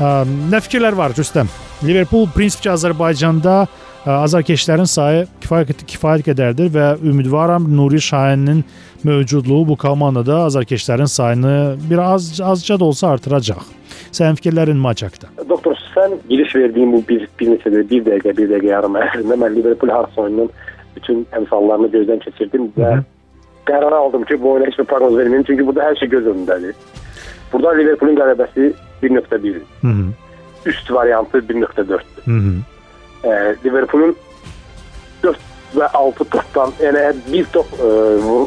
Nə 0.00 0.60
fikirlər 0.64 0.96
var 0.96 1.12
Rüstəm? 1.16 1.50
Liverpool 1.84 2.28
prinsipcə 2.34 2.72
Azərbaycanda 2.74 3.66
azarkeşlərin 4.08 4.88
sayı 4.88 5.26
kifayət 5.42 5.82
kifayət 5.88 6.24
qədərdir 6.30 6.70
və 6.72 6.86
ümidvaram 7.04 7.66
Nuri 7.76 8.00
Şahinnin 8.00 8.62
mövcudluğu 9.04 9.66
bu 9.68 9.76
komandada 9.76 10.38
azarkeşlərin 10.46 11.08
sayını 11.08 11.76
bir 11.90 11.98
az 11.98 12.40
azca 12.40 12.80
da 12.80 12.84
olsa 12.84 13.08
artıracaq. 13.08 13.60
Sənin 14.12 14.40
fikirlərin 14.40 14.80
maç 14.80 15.02
haqqında? 15.04 15.44
Doktor, 15.48 15.76
sən 15.94 16.16
giriş 16.28 16.54
verdiyin 16.56 16.92
bu 16.92 17.02
bir 17.08 17.28
bir 17.40 17.52
neçə 17.52 17.72
bir 17.90 18.04
dəqiqə, 18.08 18.36
bir 18.36 18.50
dəqiqə 18.54 18.72
yarım 18.72 18.96
ərzində 18.96 19.36
mən 19.44 19.56
Liverpool 19.56 19.92
oyununun 20.16 20.50
bütün 20.96 21.26
əmsallarını 21.36 21.92
gözdən 21.92 22.24
keçirdim 22.24 22.72
və 22.76 22.96
qərar 23.68 23.92
aldım 23.92 24.24
ki, 24.24 24.40
bu 24.42 24.54
oyuna 24.54 24.66
heç 24.66 24.78
bir 24.80 24.88
proqnoz 24.90 25.16
verməyim 25.20 25.46
çünki 25.46 25.66
burada 25.66 25.90
hər 25.90 25.98
şey 26.00 26.08
göz 26.16 26.26
önündədir. 26.32 26.74
Burada 27.52 27.74
Liverpoolun 27.78 28.16
qələbəsi 28.18 28.72
1.1. 29.02 29.60
Üst 30.66 30.90
variantı 30.92 31.38
1.4-dür. 31.38 32.02
E, 33.24 33.30
Liverpoolun 33.64 34.16
4 35.22 35.38
və 35.76 35.86
6 35.94 36.24
topdan, 36.34 36.72
yəni 36.82 37.02
bir 37.32 37.44
top 37.54 37.66
e, 37.78 37.88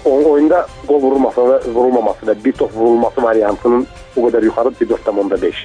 oyunda 0.09 0.65
gol 0.87 1.01
vurulması 1.01 1.41
və 1.41 1.59
vurulmaması 1.73 2.25
və 2.27 2.35
bir 2.45 2.53
top 2.59 2.73
vurulması 2.75 3.23
variantının 3.23 3.85
o 4.15 4.25
qədər 4.27 4.43
yuxarı 4.49 4.73
1.5. 4.81 5.61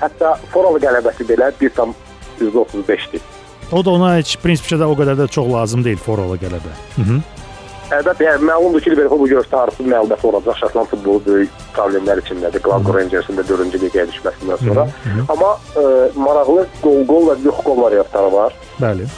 Hətta 0.00 0.36
Foralı 0.52 0.80
qələbəsi 0.80 1.26
belə 1.28 1.50
1.35-dir. 1.60 3.20
O 3.72 3.84
da 3.84 3.90
ona 3.90 4.16
heç 4.16 4.36
prinsipcə 4.42 4.80
də 4.80 4.88
o 4.88 4.96
qədər 4.98 5.18
də 5.20 5.28
çox 5.30 5.46
lazım 5.52 5.84
deyil 5.84 6.00
Foralı 6.02 6.36
qələbə. 6.42 6.72
Mhm. 6.96 7.20
Əlbəttə, 7.90 8.22
yəni 8.22 8.46
məlumdur 8.46 8.82
ki, 8.84 8.92
Liverpool 8.92 9.18
bu 9.24 9.26
görüşdə 9.32 9.56
artıq 9.64 9.86
məlumat 9.90 10.24
olacaq. 10.28 10.58
Şotland 10.60 10.90
futbolu 10.92 11.22
böyük 11.26 11.62
problemlər 11.74 12.20
içindədir. 12.22 12.62
Glasgow 12.62 12.94
Rangersin 12.94 13.38
də 13.38 13.44
4-cü 13.48 13.80
liqaya 13.82 14.04
düşməsindən 14.12 14.60
sonra. 14.62 14.84
Hı 14.86 15.14
-hı. 15.14 15.24
Amma 15.32 15.50
ə, 15.82 15.82
maraqlı 16.26 16.66
gol-gol 16.84 17.26
və 17.30 17.34
yox 17.44 17.58
qol 17.66 17.82
variantları 17.82 18.32
var. 18.32 18.54
Bəli. 18.80 19.08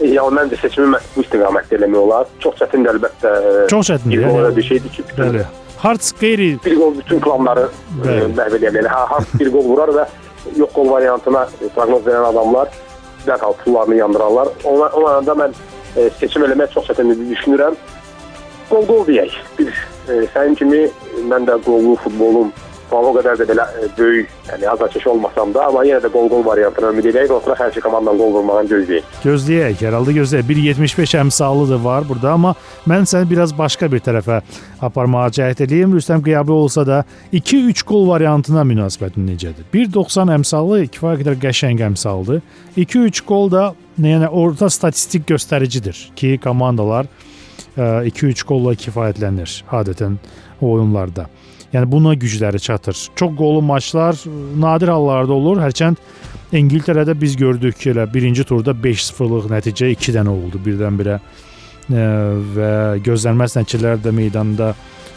E, 0.00 0.06
yəni 0.10 0.34
məncə 0.38 0.58
seçimi 0.60 0.98
bu 1.16 1.22
istiqamətdə 1.22 1.78
eləmək 1.78 2.00
olar. 2.00 2.26
Çox 2.38 2.56
çətindir 2.62 2.96
əlbəttə. 2.96 3.34
Çox 3.70 3.90
çətindir. 3.90 4.26
Yəni 4.26 4.56
bir 4.56 4.66
şeydir 4.70 4.90
ki, 4.96 5.04
bütün 5.08 5.24
Bəli. 5.24 5.44
Hearts 5.84 6.12
qeyri 6.20 6.58
bir 6.64 6.76
gol 6.76 6.94
bütün 6.98 7.20
planları 7.20 7.68
məhv 8.38 8.58
edə 8.58 8.74
bilər. 8.74 8.88
Ha, 8.88 9.06
Hearts 9.10 9.38
bir 9.40 9.52
gol 9.52 9.64
vurar 9.70 9.94
və 9.94 10.08
yox 10.56 10.72
qol 10.72 10.90
variantına 10.90 11.46
proqnoz 11.74 12.02
verən 12.06 12.26
adamlar 12.32 12.68
dərhal 13.26 13.54
pullarını 13.64 13.96
yandırarlar. 13.96 14.48
Ona, 14.64 14.86
ona 14.86 15.26
da 15.26 15.32
mən 15.32 15.54
e, 15.96 16.10
seçim 16.20 16.44
eləmək 16.46 16.74
çox 16.74 16.90
çətindir 16.90 17.20
düşünürəm. 17.32 17.78
Qol-qol 18.70 19.04
deyək. 19.08 19.36
Bir 19.58 19.70
e, 19.72 20.20
sənin 20.34 20.58
kimi 20.58 20.84
mən 21.30 21.48
də 21.48 21.58
qollu 21.66 21.96
futbolun 22.94 23.10
o 23.10 23.18
qədər 23.18 23.38
də 23.40 23.46
belə 23.48 23.64
e, 23.80 23.88
böyük, 23.98 24.30
yəni 24.48 24.68
azarkeş 24.70 25.06
olmasam 25.10 25.52
da, 25.54 25.66
amma 25.66 25.82
yenə 25.86 26.00
də 26.04 26.10
qol-qol 26.12 26.44
variantına 26.46 26.92
ümid 26.94 27.08
edək 27.10 27.28
və 27.30 27.38
oturaq 27.40 27.60
hər 27.62 27.72
iki 27.72 27.82
komandanın 27.82 28.20
qol 28.20 28.32
vurmağını 28.36 28.70
gözləyək. 28.70 29.08
Gözləyək, 29.24 29.82
hər 29.82 29.96
halda 29.98 30.14
gözləyək. 30.18 30.46
1.75 30.50 31.16
əmsalı 31.24 31.68
da 31.72 31.78
var 31.84 32.06
burada, 32.08 32.32
amma 32.34 32.54
mən 32.90 33.08
səni 33.10 33.28
biraz 33.30 33.54
başqa 33.56 33.90
bir 33.90 34.02
tərəfə 34.04 34.40
aparmağa 34.84 35.28
cəhd 35.38 35.64
edeyim. 35.66 35.94
Rüstəm 35.96 36.22
Qiyabi 36.24 36.54
olsa 36.54 36.86
da 36.86 37.02
2-3 37.32 37.84
qol 37.88 38.08
variantına 38.08 38.64
münasibətin 38.68 39.26
necədir? 39.32 39.66
1.90 39.74 40.34
əmsalı 40.38 40.84
kifayət 40.94 41.24
qədər 41.24 41.40
qəşəng 41.48 41.84
əmsaldır. 41.90 42.42
2-3 42.78 43.24
qol 43.26 43.50
da 43.52 43.70
yəni 43.98 44.30
orta 44.30 44.70
statistik 44.70 45.26
göstəricidir 45.28 46.10
ki, 46.18 46.36
komandalar 46.42 47.10
2-3 47.76 48.44
qolla 48.46 48.74
kifayətlənir 48.78 49.62
adətən 49.74 50.18
oyunlarda. 50.62 51.26
Yəni 51.74 51.90
buna 51.90 52.14
gücləri 52.14 52.60
çatır. 52.62 52.96
Çox 53.16 53.32
qollu 53.36 53.62
maçlar 53.62 54.16
nadir 54.58 54.88
hallarda 54.94 55.32
olur. 55.32 55.58
Hərçənd 55.58 55.98
İngiltərədə 56.54 57.16
biz 57.18 57.34
gördük 57.36 57.74
ki, 57.80 57.90
elə 57.90 58.04
birinci 58.14 58.44
turda 58.46 58.70
5-0-lıq 58.84 59.48
nəticə 59.50 59.88
2 59.96 60.14
dənə 60.14 60.30
oldu 60.30 60.60
birdən-birə 60.62 61.16
e, 61.18 62.04
və 62.54 62.70
gözlənməz 63.02 63.56
nəticələr 63.58 63.98
də 64.04 64.12
meydanda 64.14 64.70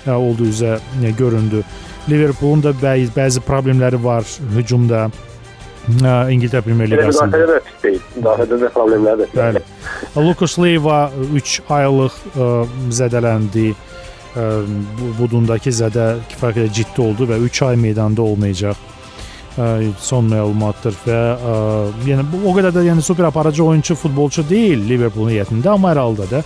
e, 0.08 0.12
oldu 0.16 0.48
üzə 0.50 0.80
e, 1.04 1.12
göründü. 1.20 1.62
Liverpoolun 2.10 2.64
da 2.66 2.74
bəzi, 2.82 3.12
bəzi 3.14 3.44
problemləri 3.46 4.02
var 4.04 4.26
hücumda. 4.56 5.08
İngiltərə 5.88 6.66
Premyer 6.66 6.90
Liqasında. 6.92 7.38
Müdafiədə 7.38 7.54
də 7.54 7.60
pis 7.68 7.84
deyil. 7.84 8.00
Müdafiədə 8.18 8.58
də 8.64 8.72
problemlər 8.76 9.22
də. 9.22 9.28
Bəli. 9.38 9.62
Lucas 10.18 10.58
Leiva 10.60 10.98
3 11.38 11.54
aylıq 11.78 12.18
ə, 12.34 12.48
zədələndi 12.98 13.70
budundakı 15.20 15.74
zədə 15.74 16.10
kifayət 16.30 16.60
qədər 16.60 16.78
ciddi 16.80 17.02
oldu 17.02 17.28
və 17.30 17.40
3 17.48 17.64
ay 17.70 17.82
meydanda 17.82 18.22
olmayacaq 18.22 18.86
son 20.00 20.28
məlumatdır 20.30 20.98
və 21.06 21.18
ə, 21.18 21.54
yəni 22.06 22.26
bu 22.30 22.44
o 22.50 22.54
qədər 22.54 22.76
də 22.76 22.84
yəni 22.92 23.02
super 23.02 23.30
aparıcı 23.32 23.64
oyunçu, 23.64 23.96
futbolçu 23.98 24.46
deyil 24.50 24.84
Liverpoolun 24.90 25.34
heyətində, 25.34 25.74
amma 25.74 25.94
hər 25.96 26.02
halda 26.04 26.28
da 26.30 26.42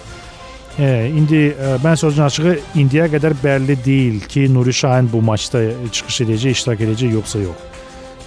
e, 0.79 1.09
indi 1.19 1.41
ə, 1.51 1.73
mən 1.83 1.99
sözün 1.99 2.23
açığı 2.29 2.53
indiyə 2.79 3.09
qədər 3.11 3.35
bəlli 3.43 3.75
deyil 3.83 4.21
ki, 4.31 4.47
Nuri 4.53 4.73
Şahin 4.73 5.11
bu 5.11 5.21
maçda 5.27 5.65
çıxış 5.91 6.21
edəcək, 6.25 6.55
iştirak 6.55 6.85
edəcək 6.87 7.19
yoxsa 7.19 7.43
yox. 7.43 7.67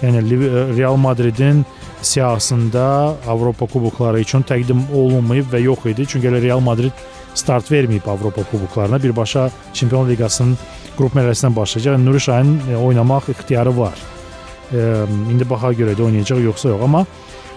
Yəni 0.03 0.21
Real 0.77 0.97
Madridin 0.99 1.65
siyahısında 2.01 2.85
Avropa 3.27 3.65
kubokları 3.65 4.19
üçün 4.21 4.43
təqdim 4.45 4.83
olunmayıb 4.93 5.47
və 5.53 5.63
yox 5.63 5.85
idi. 5.89 6.05
Çünki 6.05 6.27
elə 6.29 6.41
Real 6.43 6.59
Madrid 6.59 6.91
start 7.35 7.71
verməyib 7.71 8.09
Avropa 8.09 8.43
kuboklarına. 8.43 9.03
Birbaşa 9.03 9.49
Çempionlar 9.73 10.11
Liqasının 10.11 10.57
qrup 10.97 11.15
mərhələsindən 11.15 11.55
başlayacaq. 11.55 11.97
Nuri 11.99 12.19
Şahin 12.19 12.61
e, 12.71 12.77
oynamaq 12.77 13.29
ixtiyarı 13.29 13.77
var. 13.77 13.95
E, 14.73 15.05
indi 15.31 15.47
baxa 15.49 15.73
görə 15.75 15.95
də 15.97 16.03
oynayacaq 16.07 16.41
yoxsa 16.43 16.69
yox, 16.69 16.83
amma 16.83 17.05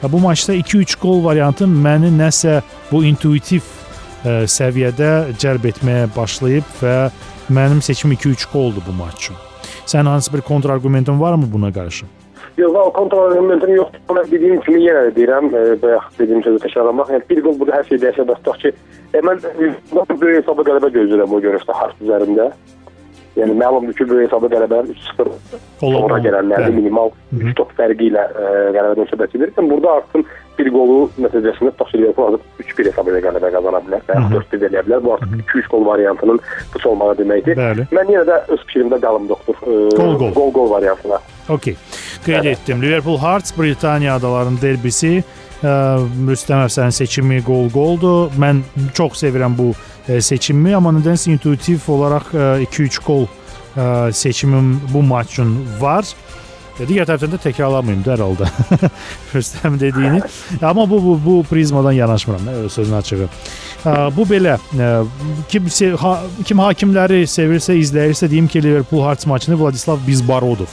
bu 0.03 0.19
maçda 0.19 0.55
2-3 0.55 0.99
qol 1.01 1.25
variantı 1.25 1.67
məni 1.67 2.11
nəsə 2.14 2.61
bu 2.93 3.03
intuitiv 3.05 3.67
e, 4.25 4.45
səviyyədə 4.51 5.11
cəlb 5.38 5.71
etməyə 5.73 6.07
başlayıb 6.17 6.79
və 6.83 6.97
mənim 7.51 7.83
seçim 7.83 8.12
2-3 8.12 8.51
qoldur 8.53 8.87
bu 8.87 8.93
maç 8.93 9.25
üçün. 9.25 9.37
Sənin 9.87 10.11
hansı 10.14 10.33
bir 10.33 10.41
kontrargumentin 10.41 11.21
varmı 11.21 11.53
buna 11.53 11.73
qarşı? 11.73 12.07
Yox, 12.59 12.75
o 12.75 12.92
kontrol 12.92 13.33
elementim 13.33 13.75
yoxdur. 13.77 14.01
Amma 14.09 14.25
dediyim 14.31 14.61
kimi 14.66 14.81
yenə 14.83 15.05
də 15.09 15.12
deyirəm, 15.18 15.51
e, 15.55 15.61
bayaq 15.83 16.09
dediyim 16.18 16.42
sözü 16.42 16.62
təkrarlamaq. 16.64 17.12
Yəni 17.14 17.29
bir 17.31 17.42
qol 17.44 17.61
burada 17.61 17.77
hər 17.79 17.87
şey 17.90 18.01
dəyişə. 18.03 18.27
Tutaq 18.33 18.59
ki, 18.64 18.73
e, 19.14 19.23
mən 19.29 19.44
e, 19.53 19.71
böyük 19.94 20.40
hesabı 20.40 20.66
qələbə 20.66 20.90
gözləyirəm 20.97 21.37
o 21.37 21.40
görüşdə 21.44 21.77
Hart 21.81 22.03
üzərində. 22.03 22.49
Yəni 23.38 23.55
məlumdur 23.59 23.94
ki, 23.94 24.07
böyük 24.11 24.29
hesabda 24.29 24.51
qələbə 24.51 24.83
3-0 24.90 25.33
sonra 25.79 26.18
gələnlərdə 26.24 26.72
minimal 26.74 27.12
3 27.37 27.55
top 27.59 27.70
fərqi 27.79 28.11
ilə 28.11 28.24
e, 28.27 28.53
qələbədən 28.74 29.11
söhbət 29.12 29.37
edir. 29.38 29.53
Yəni 29.57 29.70
burada 29.70 29.94
artıq 30.01 30.33
bir 30.59 30.70
qolu 30.74 30.98
nəticəsində 31.22 31.72
Taşir 31.79 32.03
Liverpool 32.03 32.38
3-1 32.59 32.90
hesab 32.90 33.11
ilə 33.12 33.22
qələbə 33.22 33.51
qazana 33.55 33.81
bilər 33.87 34.05
və 34.09 34.18
4-1 34.35 34.66
eləyə 34.68 34.85
bilər. 34.88 35.03
Bu 35.05 35.14
artıq 35.14 35.37
2-3 35.55 35.70
qol 35.74 35.87
variantının 35.87 36.40
puç 36.72 36.87
olmağı 36.90 37.18
deməkdir. 37.20 37.59
Bəli. 37.61 37.87
Mən 37.94 38.14
yenə 38.14 38.27
də 38.29 38.40
öz 38.55 38.64
fikrimdə 38.66 39.01
qalım 39.05 39.29
doktor. 39.31 39.61
Gol-gol 40.35 40.70
variantına. 40.74 41.20
Okay. 41.48 41.77
Qeyd 42.24 42.40
Bəli. 42.40 42.57
etdim. 42.57 42.83
Liverpool 42.83 43.20
Hearts 43.22 43.55
Britaniya 43.59 44.18
adalarının 44.18 44.59
derbisi 44.62 45.20
ə, 45.62 45.77
Rüstəm 46.29 46.66
Əfsənin 46.66 46.96
seçimi 46.96 47.38
qol-qoldur. 47.46 48.35
Mən 48.40 48.64
çox 48.98 49.22
sevirəm 49.22 49.55
bu 49.59 49.70
ə, 50.09 50.21
seçimi, 50.25 50.75
amma 50.77 50.94
nədənsə 50.97 51.33
intuitiv 51.35 51.87
olaraq 51.92 52.33
2-3 52.64 53.03
qol 53.05 53.29
ə, 53.29 54.11
seçimim 54.16 54.77
bu 54.92 55.03
maç 55.03 55.37
üçün 55.37 55.55
var. 55.81 56.09
Digər 56.79 57.09
tərəfdən 57.09 57.33
də 57.33 57.38
təkrarlamayım 57.42 58.05
da 58.07 58.12
hər 58.12 58.21
halda. 58.23 58.49
Rüstəm 59.35 59.81
dediyini. 59.81 60.21
Amma 60.62 60.85
bu 60.90 61.01
bu 61.03 61.16
bu 61.25 61.38
prizmadan 61.51 61.92
yanaşmıram, 61.92 62.68
sözün 62.71 62.94
açığı. 62.94 63.29
Bu 64.16 64.27
belə 64.31 64.59
kim 65.51 65.66
kim 66.44 66.62
hakimləri 66.62 67.25
sevirsə, 67.27 67.75
izləyirsə 67.75 68.31
deyim 68.31 68.47
ki, 68.49 68.62
Liverpool 68.62 69.03
Hearts 69.03 69.27
maçını 69.27 69.59
Vladislav 69.59 69.99
Bizbarodov 70.07 70.71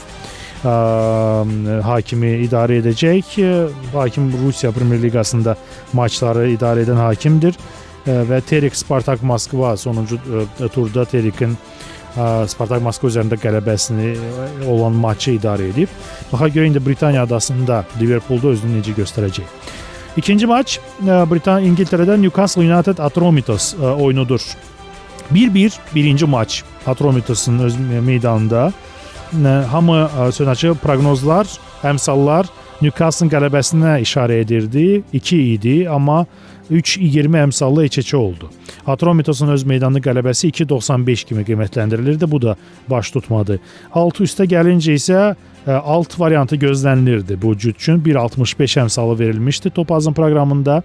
ə, 0.61 0.75
hakimi 1.89 2.35
idarə 2.45 2.77
edəcək. 2.83 3.33
Hakim 3.93 4.29
Rusiya 4.45 4.71
Premyer 4.77 5.01
Liqasında 5.07 5.57
maçları 5.93 6.51
idarə 6.53 6.85
edən 6.85 7.01
hakimdir 7.01 7.57
ə, 7.57 7.84
və 8.05 8.41
Terik 8.45 8.75
Spartak 8.77 9.23
Moskva 9.25 9.75
sonuncu 9.77 10.19
ə, 10.19 10.69
turda 10.73 11.05
Terikin 11.09 11.55
ə, 11.55 12.45
Spartak 12.51 12.83
Moskva 12.85 13.09
üzərində 13.09 13.39
qələbəsini 13.41 14.13
olan 14.71 14.95
maçı 14.95 15.35
idarə 15.39 15.71
edib. 15.71 15.91
Baxa 16.31 16.51
görə 16.53 16.69
indi 16.69 16.83
Britaniya 16.85 17.25
adasında 17.25 17.83
Liverpoolda 17.99 18.53
özünü 18.55 18.79
necə 18.79 18.95
göstərəcək. 18.97 19.73
İkinci 20.15 20.47
maç 20.47 20.79
Britaniya 21.03 21.73
İngiltərədə 21.73 22.15
Newcastle 22.21 22.63
United 22.63 23.01
Atromitos 23.03 23.73
oyunudur. 23.81 24.41
1-1 25.33 25.73
birinci 25.95 26.25
maç 26.25 26.63
Atromitos'un 26.87 27.59
öz 27.59 27.75
meydanında 28.05 28.71
hamı 29.71 29.97
sönəçi 30.37 30.75
proqnozlar, 30.79 31.49
əmsallar 31.83 32.47
Newcastle 32.81 33.27
qələbəsinə 33.31 33.97
işarə 34.03 34.41
edirdi. 34.43 35.03
2 35.13 35.39
idi, 35.55 35.75
amma 35.89 36.25
3-20 36.71 37.41
əmsallı 37.45 37.85
eç-eçə 37.87 38.15
oldu. 38.17 38.49
Atromitosun 38.87 39.51
öz 39.53 39.63
meydanlı 39.69 40.01
qələbəsi 40.05 40.51
2.95 40.51 41.25
kimi 41.29 41.43
qiymətləndirilirdi. 41.47 42.31
Bu 42.31 42.41
da 42.41 42.55
baş 42.89 43.11
tutmadı. 43.15 43.59
6 43.93 44.25
üstə 44.25 44.47
gəlincə 44.49 44.97
isə 44.99 45.21
alt 45.67 46.19
variantı 46.19 46.55
gözlənilirdi 46.55 47.41
bu 47.41 47.57
cüt 47.57 47.75
üçün 47.75 48.01
1.65 48.01 48.79
əmsalı 48.79 49.19
verilmişdi 49.19 49.69
Topazın 49.69 50.13
proqramında. 50.13 50.83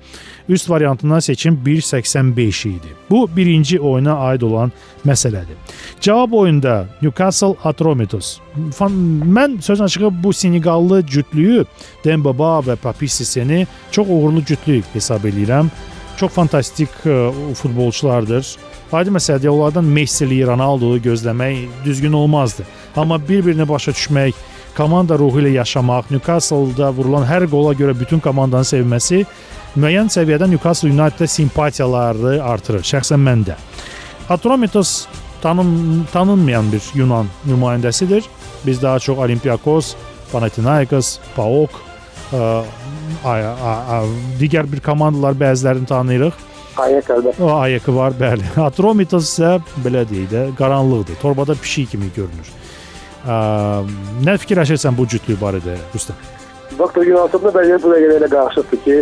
Üst 0.48 0.70
variantına 0.70 1.20
seçim 1.20 1.60
1.85 1.66 2.68
idi. 2.68 2.86
Bu 3.10 3.30
birinci 3.36 3.80
oyuna 3.80 4.14
aid 4.14 4.40
olan 4.40 4.72
məsələdir. 5.06 5.56
Cavab 6.00 6.32
oyunda 6.32 6.86
Newcastle 7.02 7.54
Atromitos. 7.64 8.38
Mən 8.78 9.60
söz 9.60 9.80
açığı 9.80 10.22
bu 10.22 10.32
Senegallı 10.32 11.06
cütlüyü 11.06 11.64
Dembaba 12.04 12.58
və 12.58 12.76
Papi 12.76 13.08
Siseni 13.08 13.66
çox 13.90 14.06
uğurlu 14.08 14.44
cütlük 14.44 14.84
hesab 14.92 15.24
edirəm. 15.24 15.66
Çox 16.16 16.30
fantastik 16.30 16.88
futbolçulardır. 17.54 18.56
Aydın 18.92 19.14
məsələdir, 19.14 19.48
onlardan 19.48 19.84
Messi-li, 19.84 20.46
Ronaldo-yu 20.46 21.00
gözləmək 21.02 21.68
düzgün 21.84 22.12
olmazdı. 22.12 22.62
Amma 22.96 23.20
bir-birini 23.28 23.68
başa 23.68 23.92
düşmək, 23.92 24.34
komanda 24.76 25.18
ruhu 25.18 25.40
ilə 25.42 25.54
yaşamaq, 25.58 26.10
Newcastle-da 26.14 26.90
vurulan 26.94 27.26
hər 27.28 27.46
qola 27.50 27.74
görə 27.78 27.94
bütün 27.98 28.20
komandanın 28.22 28.66
sevməsi 28.68 29.24
müəyyən 29.76 30.10
səviyyədə 30.12 30.48
Newcastle 30.50 30.90
United-də 30.90 31.28
simpatiyaları 31.30 32.38
artırır. 32.42 32.84
Şəxsən 32.86 33.20
məndə. 33.22 33.56
Atromitos 34.30 35.06
tanın 35.42 36.06
tanınmayan 36.12 36.72
bir 36.72 36.82
Yunan 36.94 37.26
nümayəndəsidir. 37.48 38.24
Biz 38.66 38.82
daha 38.82 38.98
çox 38.98 39.18
Olympiakos, 39.18 39.94
Panathinaikos, 40.32 41.18
PAOK, 41.36 41.80
ə, 42.32 42.62
ə, 43.24 43.34
ə, 43.96 44.00
digər 44.40 44.68
bir 44.70 44.82
komandalar 44.84 45.34
bəzilərini 45.38 45.88
tanıyırıq. 45.90 46.46
Ayək 46.80 47.10
əlbəttə. 47.16 47.42
O 47.42 47.50
ayəki 47.58 47.94
var, 47.94 48.14
bəli. 48.20 48.46
Atromitos 48.68 49.32
isə 49.32 49.56
belə 49.84 50.04
deyək 50.08 50.30
də, 50.30 50.46
qaranlıqdır. 50.58 51.18
Torbada 51.22 51.54
pişik 51.54 51.90
kimi 51.90 52.10
görünür. 52.16 52.59
Ə, 53.20 53.38
nə 54.24 54.36
fikirləşirsən 54.40 54.96
bu 54.96 55.04
cütlük 55.10 55.40
barədə, 55.40 55.76
Rüstəm? 55.94 56.16
Doktor 56.78 57.04
Yunanlıqda 57.04 57.52
bəlkə 57.52 57.80
bu 57.82 57.92
dəqiqə 57.92 58.16
elə 58.16 58.28
qarşıdır 58.32 58.80
ki, 58.84 58.96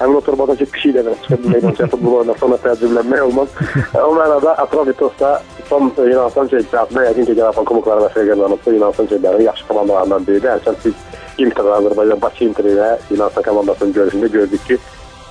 həmin 0.00 0.18
o 0.18 0.20
torbadakı 0.26 0.66
pişik 0.74 0.96
də 0.96 1.14
çıxıb 1.22 1.46
meydançaya 1.54 1.88
futbol 1.94 2.18
oynasana 2.20 2.58
təəccüblənmək 2.64 3.22
olmaz. 3.28 3.48
o 4.08 4.12
mənada 4.18 4.54
Atromitos 4.64 5.14
da 5.20 5.32
son 5.68 5.92
Yunanistan 5.96 6.48
çempionatında 6.52 7.04
yəqin 7.08 7.28
ki, 7.30 7.36
Avropa 7.42 7.64
kubokları 7.70 8.04
və 8.06 8.10
fərqlənib 8.16 8.72
Yunanistan 8.76 9.06
çempionatının 9.12 9.46
yaxşı 9.48 9.68
komandalarından 9.68 10.26
biridir. 10.26 10.50
Hərçənd 10.50 10.84
biz 10.84 10.94
Inter 11.38 11.70
Azərbaycan 11.78 12.20
Bakı 12.22 12.44
Inter 12.44 12.68
ilə 12.74 12.88
Yunanistan 13.10 13.48
komandasının 13.48 13.94
görüşündə 13.98 14.32
gördük 14.32 14.66
ki, 14.68 14.78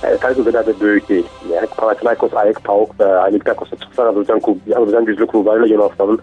e, 0.02 0.14
təbii 0.24 0.42
o 0.42 0.46
qədər 0.48 0.70
də 0.70 0.78
böyük 0.80 1.08
deyil. 1.08 1.28
Yəni 1.52 1.68
Panathinaikos, 1.76 2.34
AEK, 2.42 2.62
PAOK 2.66 2.96
və 2.98 3.10
Olympiakos'a 3.28 3.78
çıxsa 3.84 4.08
Azərbaycan 4.08 4.42
klub, 4.42 4.64
Azərbaycan 4.72 5.10
güclü 5.12 5.28
klubları 5.30 5.62
ilə 5.62 5.76
Yunanistanın 5.76 6.22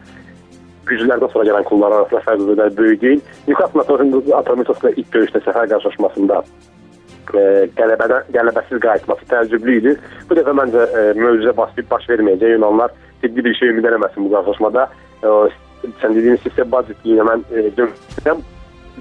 güclərdən 0.89 1.31
sonra 1.33 1.47
gələn 1.49 1.67
klublar 1.67 1.95
arasında 1.97 2.21
fərq 2.25 2.43
o 2.43 2.49
qədər 2.51 2.75
böyük 2.77 3.01
deyil. 3.01 3.23
Newcastle 3.47 4.35
Atromitosla 4.39 4.91
ilk 4.95 5.09
görüşdə 5.15 5.41
səfər 5.45 5.69
qarşılaşmasında 5.73 6.41
e, 7.33 7.43
qələbədən 7.77 8.29
qələbəsiz 8.35 8.83
qayıtması 8.85 9.27
təəccüblü 9.31 9.77
idi. 9.81 9.95
Bu 10.29 10.37
dəfə 10.37 10.53
məncə 10.59 10.85
e, 10.85 11.03
möcüzə 11.19 11.55
baş, 11.57 11.75
baş 11.89 12.07
verməyəcək. 12.11 12.55
Yunanlar 12.57 12.93
ciddi 13.23 13.45
bir 13.45 13.57
şey 13.59 13.73
ümid 13.73 13.89
eləməsin 13.89 14.25
bu 14.25 14.33
qarşılaşmada. 14.35 14.87
E, 15.23 15.35
sən 16.01 16.15
dediyin 16.15 16.39
sistem 16.45 16.71
budgetliyinə 16.71 17.27
mən 17.31 17.45
e, 17.51 17.67
dönürəm. 17.79 18.41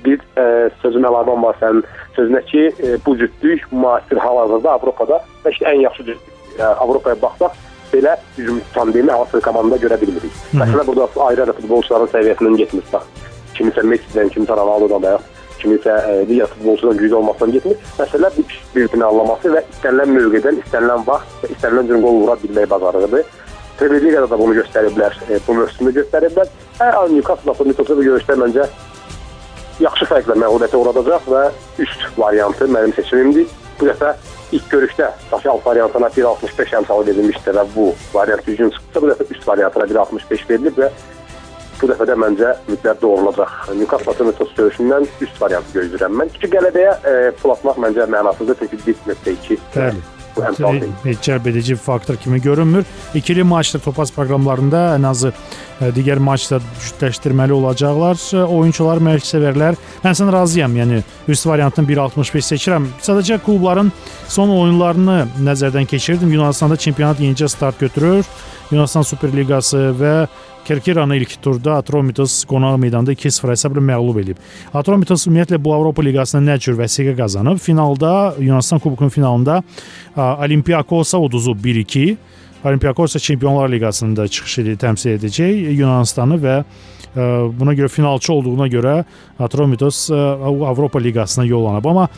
Bir 0.05 0.21
e, 0.39 0.45
sözün 0.83 1.09
əlavən 1.09 1.43
var 1.43 1.57
sənin 1.63 1.87
sözünə 2.17 2.45
ki, 2.51 2.67
e, 2.83 2.99
bu 3.07 3.17
cütlük 3.19 3.73
müasir 3.73 4.21
hal-hazırda 4.25 4.77
Avropada 4.77 5.23
işte 5.51 5.67
ən 5.67 5.83
yaxşı 5.89 6.05
cütlük. 6.05 6.37
E, 6.59 6.63
Avropaya 6.65 7.23
baxsaq 7.23 7.57
belə 7.93 8.17
hücum 8.37 8.61
tandemi 8.75 9.13
Avropa 9.13 9.41
komandasında 9.41 9.81
görə 9.87 10.01
bilmirik. 10.01 10.39
Məsələn 10.53 10.87
burada 10.87 11.09
ayrı-ayrı 11.29 11.57
futbolçuların 11.61 12.13
səviyyəsindən 12.15 12.57
getmir. 12.61 12.87
Bax, 12.93 13.09
kimisə 13.59 13.85
Messi-dən, 13.93 14.33
kimisə 14.35 14.57
Ronaldo-dan 14.59 15.05
da 15.07 15.19
kimisə 15.59 15.95
e, 16.11 16.17
digər 16.29 16.51
futbolçudan 16.55 16.99
güclü 17.01 17.19
olmasından 17.21 17.53
getmir. 17.57 17.77
Məsələ 17.99 18.31
bir-birini 18.39 19.05
anlaması 19.05 19.53
və 19.55 19.65
istənilən 19.75 20.15
mövqedən, 20.17 20.61
istənilən 20.65 21.07
vaxt 21.07 21.45
və 21.45 21.53
istənilən 21.57 21.91
cür 21.91 22.03
gol 22.05 22.21
vura 22.23 22.37
bilmək 22.43 22.71
bacarığıdır. 22.71 23.25
Premier 23.79 24.03
Ligada 24.03 24.31
da 24.31 24.39
bunu 24.39 24.57
göstəriblər, 24.59 25.17
e, 25.31 25.39
bu 25.47 25.55
mövsümdə 25.61 25.95
göstəriblər. 26.01 26.51
Hər 26.81 27.01
an 27.03 27.15
Newcastle 27.15 27.55
Atletico 27.55 27.97
bu 27.99 28.07
görüşdə 28.07 28.39
məncə 28.39 28.67
yaxşı 29.83 30.09
fərqlə 30.11 30.35
məğlubiyyətə 30.43 30.79
uğradacaq 30.79 31.29
və 31.31 31.45
üst 31.85 32.07
variantı 32.19 32.67
mənim 32.67 32.95
seçimimdir. 32.97 33.47
Bu 33.79 33.87
dəfə 33.87 34.15
ilk 34.57 34.67
görüşdə 34.73 35.11
Safi 35.31 35.51
alt 35.51 35.67
variantına 35.67 36.11
1.65 36.17 36.75
əmsalı 36.81 37.07
verilmişdi 37.11 37.55
və 37.55 37.65
bu 37.77 37.93
variant 38.15 38.43
düzgün 38.47 38.75
çıxsa, 38.75 39.03
bu 39.05 39.13
dəfə 39.13 39.29
üst 39.37 39.47
variantına 39.47 39.87
1.65 39.93 40.45
verilib 40.51 40.83
və 40.83 40.91
bu 41.79 41.93
dəfə 41.93 42.09
də 42.11 42.19
məncə 42.19 42.53
mütləq 42.67 43.01
doğrulacaq. 43.03 43.57
Newcastle 43.79 44.13
Atletico 44.17 44.51
görüşündən 44.59 45.09
üst 45.23 45.41
variantı 45.41 45.79
gözləyirəm 45.79 46.21
mən. 46.21 46.35
Çünki 46.35 46.55
qələbəyə 46.57 46.95
e, 46.99 47.17
pul 47.43 47.55
atmaq 47.55 47.83
məncə 47.87 48.11
mənasızdır, 48.11 48.65
çünki 48.65 48.85
1.2 48.93 49.59
Bəli 49.75 49.99
heç 50.01 50.18
cəlb 51.23 51.49
edici 51.51 51.77
faktor 51.77 52.17
kimi 52.17 52.41
görünmür. 52.43 52.85
İkili 53.15 53.43
maçda 53.43 53.79
topaz 53.79 54.13
proqramlarında 54.13 54.83
ən 54.97 55.07
azı 55.07 55.33
e, 55.81 55.91
digər 55.97 56.19
maçda 56.19 56.61
cütləşdirməli 56.85 57.53
olacaqlar. 57.53 58.21
E, 58.33 58.45
oyunçular, 58.45 59.03
məşqçilər. 59.03 59.79
Mən 60.05 60.19
sən 60.19 60.33
razıyam. 60.33 60.77
Yəni 60.77 61.03
üst 61.29 61.47
variantın 61.47 61.87
1.65 61.87 62.53
seçirəm. 62.53 62.91
Sadəcə 63.03 63.41
klubların 63.45 63.93
son 64.29 64.53
oyunlarını 64.55 65.27
nəzərdən 65.43 65.87
keçirdim. 65.87 66.33
Yunanistanda 66.33 66.77
çempionat 66.77 67.21
yenicə 67.21 67.49
start 67.49 67.81
götürür. 67.81 68.25
Yunanistan 68.71 69.03
Superliqası 69.03 69.79
və 69.97 70.15
Kerkiranı 70.69 71.17
ilk 71.17 71.31
turda 71.43 71.79
Atromitos 71.81 72.43
qonaq 72.45 72.77
meydanda 72.77 73.13
2-0 73.17 73.51
hesabla 73.55 73.81
məğlub 73.81 74.19
edib. 74.21 74.41
Atromitos 74.77 75.25
ümumiyyətlə 75.27 75.57
bu 75.65 75.73
Avropa 75.73 76.05
liqasında 76.05 76.45
nə 76.45 76.59
cür 76.61 76.77
vəsiqə 76.77 77.15
qazanıb? 77.17 77.57
Finalda 77.57 78.35
Yunanistan 78.39 78.79
kubokunun 78.79 79.09
finalında 79.15 79.63
Olimpiakosa 80.17 81.19
uduzub 81.19 81.65
1-2. 81.65 82.17
Olimpiakos 82.65 83.17
Çempionlar 83.17 83.69
Liqasında 83.69 84.29
çıxış 84.29 84.59
edib 84.59 84.81
təmsil 84.83 85.15
edəcək 85.19 85.73
Yunanistanı 85.79 86.41
və 86.43 86.57
Buna 87.59 87.73
görə 87.75 87.89
finalçı 87.89 88.33
olduğuna 88.33 88.67
görə 88.69 89.05
Atromitos 89.41 90.11
Avropa 90.11 90.99
Liqasına 90.99 91.45
yollanıb. 91.45 91.85
Amma 91.85 92.09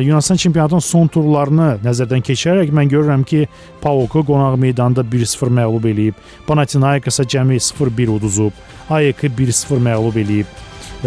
Yunanistan 0.00 0.36
çempionatının 0.36 0.84
son 0.84 1.08
turlarını 1.08 1.78
nəzərdən 1.84 2.22
keçirərək 2.22 2.72
mən 2.74 2.90
görürəm 2.92 3.24
ki, 3.24 3.46
PAOK-u 3.80 4.22
qonaq 4.28 4.58
meydanda 4.60 5.00
1-0 5.00 5.54
məğlub 5.60 5.88
eləyib. 5.88 6.14
Panathinaikos-a 6.46 7.24
cəmi 7.24 7.56
0-1 7.56 8.10
uduzub. 8.18 8.52
AEK 8.90 9.24
1-0 9.38 9.82
məğlub 9.88 10.20
eləyib. 10.20 10.46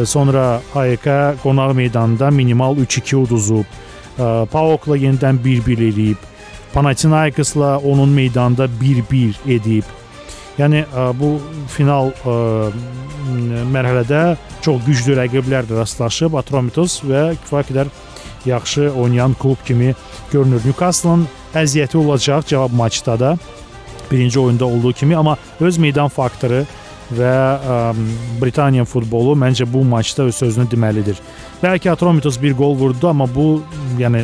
Sonra 0.05 0.61
AEK 0.75 1.07
qonaq 1.43 1.75
meydanda 1.75 2.31
minimal 2.31 2.75
3-2 2.75 3.15
uduzub. 3.15 3.65
PAOK-la 4.51 4.97
yenidən 4.97 5.39
1-1 5.45 5.87
eləyib. 5.91 6.30
Panathinaikosla 6.73 7.77
onun 7.77 8.09
meydanda 8.09 8.65
1-1 8.81 9.33
edib. 9.47 9.83
Yəni 10.59 10.83
bu 11.19 11.33
final 11.71 12.11
mərhələdə 13.71 14.35
çox 14.61 14.81
güclü 14.85 15.15
rəqiblərlə 15.19 15.79
rastlaşıb 15.79 16.35
Atromitos 16.39 16.99
və 17.07 17.31
kifayət 17.43 17.71
qədər 17.71 17.91
yaxşı 18.45 18.91
oynayan 18.97 19.33
klub 19.39 19.59
kimi 19.65 19.93
görünür. 20.31 20.61
Newcastle-ın 20.65 21.27
əziyyəti 21.55 21.97
olacaq 21.97 22.47
cavab 22.49 22.73
maçda 22.75 23.19
da 23.19 23.37
birinci 24.11 24.39
oyunda 24.39 24.65
olduğu 24.65 24.93
kimi, 24.93 25.15
amma 25.17 25.37
öz 25.59 25.77
meydan 25.77 26.07
faktoru 26.07 26.65
və 27.17 27.31
ə, 27.31 27.79
Britaniya 28.41 28.85
futbolu 28.87 29.35
məncə 29.39 29.67
bu 29.69 29.83
maçda 29.87 30.29
öz 30.29 30.35
sözünü 30.35 30.69
deməlidir. 30.71 31.19
Bəlkə 31.61 31.91
Atromitos 31.91 32.39
bir 32.41 32.55
gol 32.57 32.77
vurdu, 32.77 33.09
amma 33.09 33.27
bu 33.29 33.61
yəni 33.99 34.23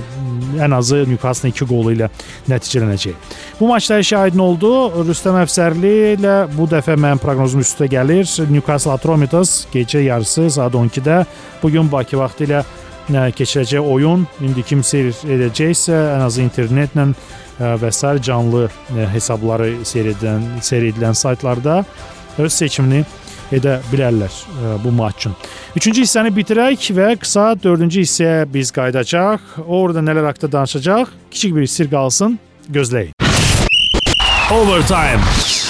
ən 0.63 0.75
azı 0.75 1.03
Newcastle 1.07 1.51
2 1.51 1.67
qolu 1.67 1.93
ilə 1.95 2.09
nəticələnəcək. 2.49 3.35
Bu 3.59 3.67
maçda 3.67 3.99
aydın 4.21 4.43
oldu. 4.43 4.71
Rüstəm 5.07 5.37
Əfsərli 5.43 5.93
ilə 6.15 6.35
bu 6.55 6.67
dəfə 6.69 6.97
mənim 6.97 7.21
proqnozum 7.21 7.61
üstə 7.65 7.89
gəlir. 7.91 8.27
Newcastle 8.49 8.93
Atromitos 8.95 9.65
gecə 9.73 10.03
yarısı 10.07 10.49
saat 10.57 10.73
12-də 10.73 11.23
bu 11.63 11.71
gün 11.71 11.91
Bakı 11.91 12.17
vaxtı 12.17 12.47
ilə 12.47 12.63
keçirəcək 13.07 13.79
oyun 13.79 14.25
indi 14.43 14.63
kim 14.67 14.83
seyr 14.83 15.13
edəcəksə 15.23 15.95
ən 16.17 16.25
azı 16.25 16.41
internetlə 16.43 17.07
və 17.57 17.91
sair 17.91 18.19
canlı 18.21 18.67
hesabları 19.13 19.85
seyr 19.87 20.11
edən 20.11 20.43
seyr 20.61 20.89
edilən 20.91 21.15
saytlarda 21.15 21.83
öz 22.37 22.53
seçimini 22.53 23.03
edə 23.51 23.77
bilərlər 23.91 24.31
ə, 24.31 24.73
bu 24.83 24.91
maç 24.91 25.21
üçün. 25.21 25.35
Üçüncü 25.79 26.03
hissəni 26.03 26.33
bitirək 26.35 26.89
və 26.97 27.13
qısa 27.21 27.53
dördüncü 27.63 28.03
hissəyə 28.03 28.47
biz 28.53 28.73
qayıdacaq. 28.75 29.61
Orada 29.67 30.03
nələr 30.03 30.31
haqqında 30.31 30.51
danışacaq? 30.57 31.13
Kiçik 31.31 31.55
bir 31.55 31.67
sir 31.67 31.91
qalsın, 31.91 32.39
gözləyin. 32.71 33.13
Overtime. 34.51 35.66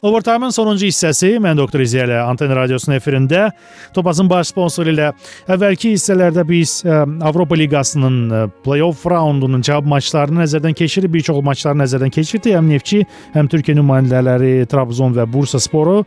Overtime-ın 0.00 0.52
sonuncu 0.54 0.88
hissəsi 0.88 1.34
mən 1.44 1.58
Doktor 1.58 1.82
İziyə 1.84 2.06
ilə 2.06 2.22
Anten 2.24 2.48
Radiosunun 2.56 2.96
efirində 2.96 3.50
Topazın 3.92 4.30
baş 4.30 4.48
sponsoru 4.48 4.94
ilə 4.94 5.10
əvvəlki 5.52 5.90
hissələrdə 5.92 6.40
biz 6.48 6.78
ə, 6.86 7.02
Avropa 7.28 7.58
Liqasının 7.60 8.14
ə, 8.32 8.40
play-off 8.64 9.04
raundunun 9.12 9.60
cavab 9.66 9.90
maçlarını 9.92 10.40
nəzərdən 10.40 10.78
keçirib, 10.78 11.12
bir 11.12 11.26
çox 11.26 11.42
maçları 11.44 11.82
nəzərdən 11.82 12.14
keçirdik. 12.16 12.54
Həm 12.56 12.70
Neftçi, 12.72 13.02
həm 13.34 13.50
Türkiyə 13.52 13.76
nümayəndələri 13.76 14.64
Trabzon 14.72 15.12
və 15.18 15.26
Bursa 15.28 15.60
Sporu, 15.60 15.98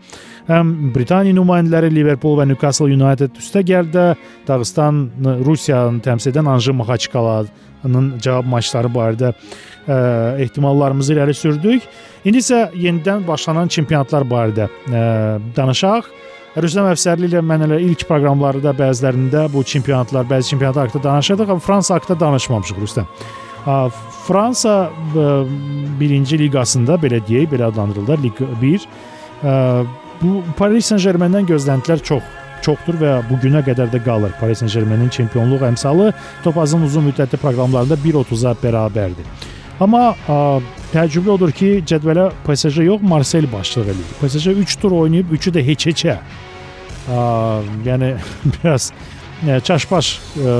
həm 0.50 0.74
Britaniya 0.96 1.38
nümayəndələri 1.38 1.94
Liverpool 1.94 2.40
və 2.40 2.48
Newcastle 2.50 2.90
United 2.90 3.38
üstə 3.38 3.62
gəldi. 3.62 4.16
Dağıstan 4.50 5.06
Rusiyanı 5.46 6.02
təmsil 6.02 6.34
edən 6.34 6.50
Anji 6.50 6.74
Maxaçkalanın 7.84 8.20
cavab 8.20 8.46
maçları 8.48 8.88
barədə 8.88 9.34
ə, 9.88 10.38
ehtimallarımızı 10.40 11.14
irəli 11.14 11.34
sürdük. 11.34 11.84
İndi 12.26 12.40
isə 12.40 12.72
yenidən 12.76 13.26
başlanan 13.28 13.68
çempionatlar 13.68 14.24
barədə 14.24 14.68
ə, 14.68 15.40
danışaq. 15.56 16.08
Rüstəm 16.56 16.86
Əfsərli 16.92 17.28
ilə 17.28 17.42
mən 17.42 17.66
elə 17.66 17.80
ilk 17.82 18.06
proqramlarda 18.08 18.76
bəzilərində 18.78 19.48
bu 19.52 19.64
çempionatlar, 19.64 20.26
bəzi 20.30 20.54
çempionatlar 20.54 20.88
haqqında 20.88 21.10
danışırdıq, 21.10 21.50
amma 21.50 21.60
Fransa 21.60 21.96
haqqında 21.96 22.20
danışmamışıq 22.20 22.78
Rüstəm. 22.78 23.08
Fransa 24.28 24.92
birinci 26.00 26.38
liqasında 26.38 27.00
belə 27.02 27.24
deyək, 27.26 27.50
belə 27.56 27.72
adlandırılır, 27.72 28.22
Liq 28.24 28.44
1. 28.62 28.88
Bu 30.22 30.44
Paris 30.58 30.92
Saint-Germain-dən 30.92 31.50
gözləntilər 31.50 32.04
çox 32.06 32.22
çoxdur 32.64 32.98
və 33.02 33.16
bu 33.30 33.38
günə 33.44 33.64
qədər 33.66 33.92
də 33.94 34.02
qalır. 34.06 34.34
Paris 34.40 34.64
Saint-Germain-in 34.64 35.12
çempionluq 35.14 35.66
əmsalı 35.70 36.12
Topazın 36.44 36.86
uzun 36.88 37.10
müddətli 37.10 37.40
proqramlarında 37.42 37.98
1.30-a 38.06 38.56
bərabərdir. 38.64 39.28
Amma 39.82 40.14
ə, 40.14 40.38
təəccüblü 40.94 41.34
odur 41.34 41.52
ki, 41.56 41.76
cədvələ 41.90 42.30
PSG 42.46 42.86
yox, 42.88 43.02
Marsel 43.02 43.50
başçılıq 43.52 43.94
edir. 43.96 44.12
PSG 44.22 44.54
3 44.64 44.76
tur 44.82 44.96
oynayıb, 45.02 45.34
3-ü 45.34 45.56
də 45.58 45.66
heç-heçə. 45.72 46.18
Yəni 47.88 48.14
biraz 48.56 48.92
ə, 49.44 49.60
çaşbaş 49.66 50.14
ə, 50.38 50.58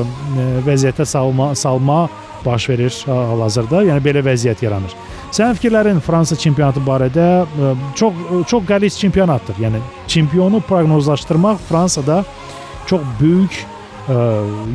vəziyyətə 0.68 1.06
salma 1.08 1.54
salma 1.56 2.08
baş 2.46 2.70
verir 2.70 2.96
hal-hazırda. 3.08 3.84
Yəni 3.90 4.04
belə 4.04 4.24
vəziyyət 4.26 4.64
yaranır. 4.66 4.96
Sənin 5.34 5.58
fikirlərin 5.58 6.02
Fransa 6.04 6.36
çempionatı 6.40 6.84
barədə 6.86 7.28
ə, 7.44 7.74
çox 7.98 8.14
çox 8.48 8.66
qəliz 8.70 9.00
çempionatdır. 9.02 9.62
Yəni 9.64 9.82
çempionu 10.08 10.62
proqnozlaşdırmaq 10.68 11.62
Fransada 11.70 12.24
çox 12.90 13.02
böyük 13.22 13.60
ə, 14.10 14.18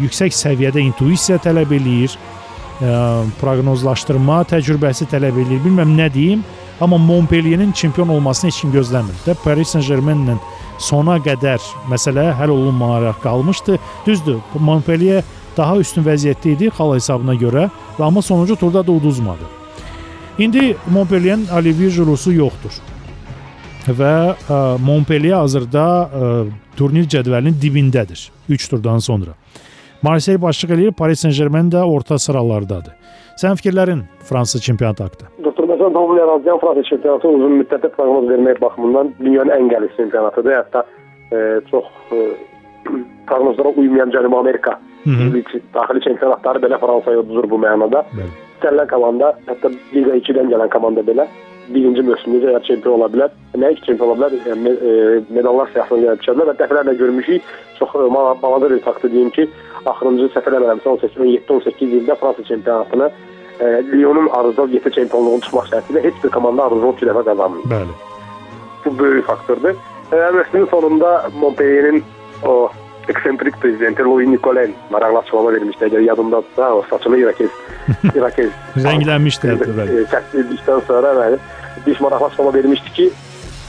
yüksək 0.03 0.35
səviyyədə 0.35 0.83
intuisiya 0.89 1.39
tələb 1.45 1.73
eləyir 1.79 2.15
ə, 2.15 3.25
proqnozlaşdırma 3.41 4.43
təcrübəsi 4.55 5.09
tələb 5.13 5.39
eləyir. 5.45 5.65
Bilməm 5.67 5.97
nə 5.99 6.13
deyim, 6.15 6.45
amma 6.81 6.99
Montpellierin 6.99 7.73
çempion 7.73 8.09
olmasını 8.09 8.51
heç 8.51 8.61
kim 8.61 8.73
gözləmir. 8.73 9.14
Də 9.27 9.37
Paris 9.45 9.75
Saint-Germain-lə 9.75 10.39
sona 10.79 11.16
qədər 11.23 11.62
məsələ 11.91 12.31
həll 12.39 12.55
olunmayaraq 12.55 13.23
qalmışdı. 13.23 13.79
Düzdür, 14.07 14.39
Montpellier 14.55 15.25
daha 15.59 15.79
üstün 15.83 16.07
vəziyyətdə 16.07 16.55
idi 16.55 16.71
xal 16.75 16.95
hesabına 16.95 17.35
görə, 17.35 17.69
amma 17.99 18.23
sonuncu 18.23 18.57
turda 18.57 18.87
da 18.87 18.93
uduzmadı. 18.93 19.51
İndi 20.39 20.77
Montpellierin 20.95 21.47
Olivier 21.59 21.91
Giroud-su 21.91 22.33
yoxdur. 22.33 22.79
və 23.89 24.15
ə, 24.37 24.57
Montpellier 24.85 25.41
hazırda 25.41 25.85
ə, 25.85 26.31
turnir 26.77 27.09
cədvəlinin 27.09 27.57
dibindədir 27.63 28.29
3 28.49 28.69
turdan 28.71 28.99
sonra. 28.99 29.33
Marseille 30.03 30.43
başlıq 30.43 30.75
eləyir, 30.75 30.93
Paris 30.93 31.21
Saint-Germain 31.25 31.71
də 31.73 31.83
orta 31.83 32.19
sıralardadır. 32.19 32.93
Sən 33.39 33.57
fikirlərin 33.59 34.03
Fransa 34.29 34.59
çempionatı 34.59 35.05
haqqında? 35.05 35.31
Doktor 35.45 35.65
məsələn 35.71 35.95
Davul 35.95 36.19
Yarazcan 36.19 36.59
Fransa 36.59 36.83
çempionatı 36.91 37.29
uzun 37.29 37.57
müddətli 37.61 37.91
proqnoz 37.97 38.29
vermək 38.31 38.61
baxımından 38.61 39.13
dünyanın 39.21 39.55
ən 39.57 39.71
qəliz 39.73 39.97
çempionatıdır. 39.97 40.57
Hətta 40.59 40.85
e, 41.33 41.61
çox 41.71 41.85
e, 42.13 42.19
proqnozlara 43.31 43.69
uymayan 43.69 44.11
Cənubi 44.11 44.39
Amerika. 44.39 44.79
Daxili 45.07 46.01
çempionatları 46.07 46.59
belə 46.64 46.80
Fransaya 46.80 47.20
uduzur 47.22 47.51
bu 47.51 47.61
mənada. 47.62 48.05
Bəli. 48.16 48.32
İstənilən 48.59 48.88
komanda, 48.90 49.34
hətta 49.46 49.70
Liga 49.94 50.16
2-dən 50.18 50.51
gələn 50.53 50.72
komanda 50.72 51.05
belə 51.07 51.28
birinci 51.74 52.03
mövsümdə 52.03 52.53
ya 52.53 52.61
çempion 52.66 52.99
ola 52.99 53.09
bilər. 53.12 53.32
Nə 53.61 53.72
iki 53.74 53.84
çempion 53.88 54.12
ola 54.14 54.28
bilər? 54.28 54.36
Yəni, 54.49 54.72
e, 54.72 54.92
medallar 55.34 55.70
siyahısına 55.72 56.05
gəlib 56.05 56.22
çıxarlar 56.24 56.51
və 56.51 56.55
dəfələrlə 56.61 56.94
görmüşük. 56.99 57.51
Çox 57.78 57.94
e, 57.94 58.09
balaca 58.42 58.70
bir 58.70 58.80
fakt 58.86 59.05
deyim 59.05 59.30
ki, 59.36 59.49
axırıncı 59.86 60.30
səhv 60.34 60.51
eləmirəmsə 60.51 60.94
17-18 60.94 61.96
ildə 62.01 62.16
Fransa 62.20 62.44
çempionatını 62.51 63.11
e, 63.61 63.64
Lyonun 63.92 64.28
Arzov 64.40 64.68
7 64.68 64.92
çempionluğunu 64.96 65.44
çıxmaq 65.46 65.70
şərtilə 65.72 66.05
heç 66.09 66.24
bir 66.24 66.34
komanda 66.36 66.68
Arzov 66.68 66.96
2 66.96 67.11
dəfə 67.11 67.24
qazanmır. 67.30 67.70
Bəli. 67.74 67.96
Bu 68.84 68.99
böyük 68.99 69.24
faktordur. 69.26 69.74
E, 70.12 70.16
mövsümün 70.16 70.66
sonunda 70.66 71.30
Montpellier'in 71.40 72.05
o 72.46 72.70
eksentrik 73.09 73.57
prezidenti 73.61 74.03
Louis 74.03 74.29
Nicolen 74.29 74.75
maraqlı 74.91 75.19
açıqlama 75.19 75.53
vermişdi. 75.53 75.85
Əgər 75.85 76.05
yadındadırsa, 76.09 76.73
o 76.75 76.85
saçını 76.91 77.19
İrakez 77.19 77.51
İrakez 78.15 78.51
rənglənmişdi 78.77 79.57
bəli. 79.65 80.05
Kəsdikdən 80.13 80.85
sonra 80.91 81.15
bəli 81.21 81.41
bir 81.87 82.01
maraqlı 82.01 82.27
açıqlama 82.27 82.55
vermişdi 82.55 82.93
ki, 82.93 83.11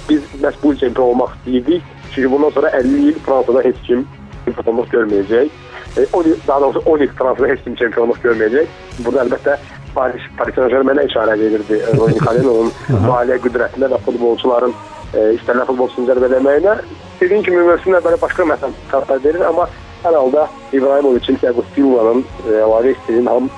biz 0.09 0.21
məhz 0.43 0.61
bu 0.63 0.75
çempion 0.75 1.05
olmaq 1.05 1.33
istəyirdik. 1.37 1.81
Çünki 2.15 2.31
bundan 2.31 2.49
sonra 2.49 2.69
50 2.69 3.09
il 3.09 3.19
Fransada 3.25 3.61
heç 3.61 3.75
kim 3.87 4.07
çempionluq 4.45 4.87
görməyəcək. 4.93 5.49
E, 5.97 6.05
10 6.13 6.23
il, 6.23 6.35
daha 6.47 6.61
doğrusu 6.61 6.79
10 6.79 6.99
il 6.99 7.07
Fransada 7.07 7.47
heç 7.47 7.59
kim 7.63 7.75
çempionluq 7.75 8.23
görməyəcək. 8.23 8.65
Burada 9.05 9.25
əlbəttə 9.25 9.57
Paris 9.95 10.21
Paris 10.37 10.55
Saint-Germain-ə 10.55 11.05
işarə 11.09 11.35
edirdi. 11.35 11.81
Louis 11.97 12.15
Nicolen 12.17 12.49
onun 12.53 12.73
maliyyə 13.07 13.39
qüdrətinə 13.45 13.91
və 13.93 14.01
futbolçuların 14.07 14.73
e, 15.13 15.19
istənilən 15.37 15.69
futbolçunu 15.71 16.09
cəlb 16.09 16.27
eləməyinə 16.29 16.75
dediyim 17.19 17.43
kimi 17.43 17.63
mövsüm 17.67 17.95
əvvəli 17.99 18.19
başqa 18.21 18.47
xəbər 18.91 19.23
verir, 19.23 19.45
amma 19.47 19.67
hər 20.03 20.15
halda 20.15 20.47
İbrahimoviçin, 20.73 21.35
Thiago 21.35 21.63
Silva'nın, 21.75 22.25
e, 22.47 22.51
Laveski'nin, 22.51 23.25
Ham 23.25 23.49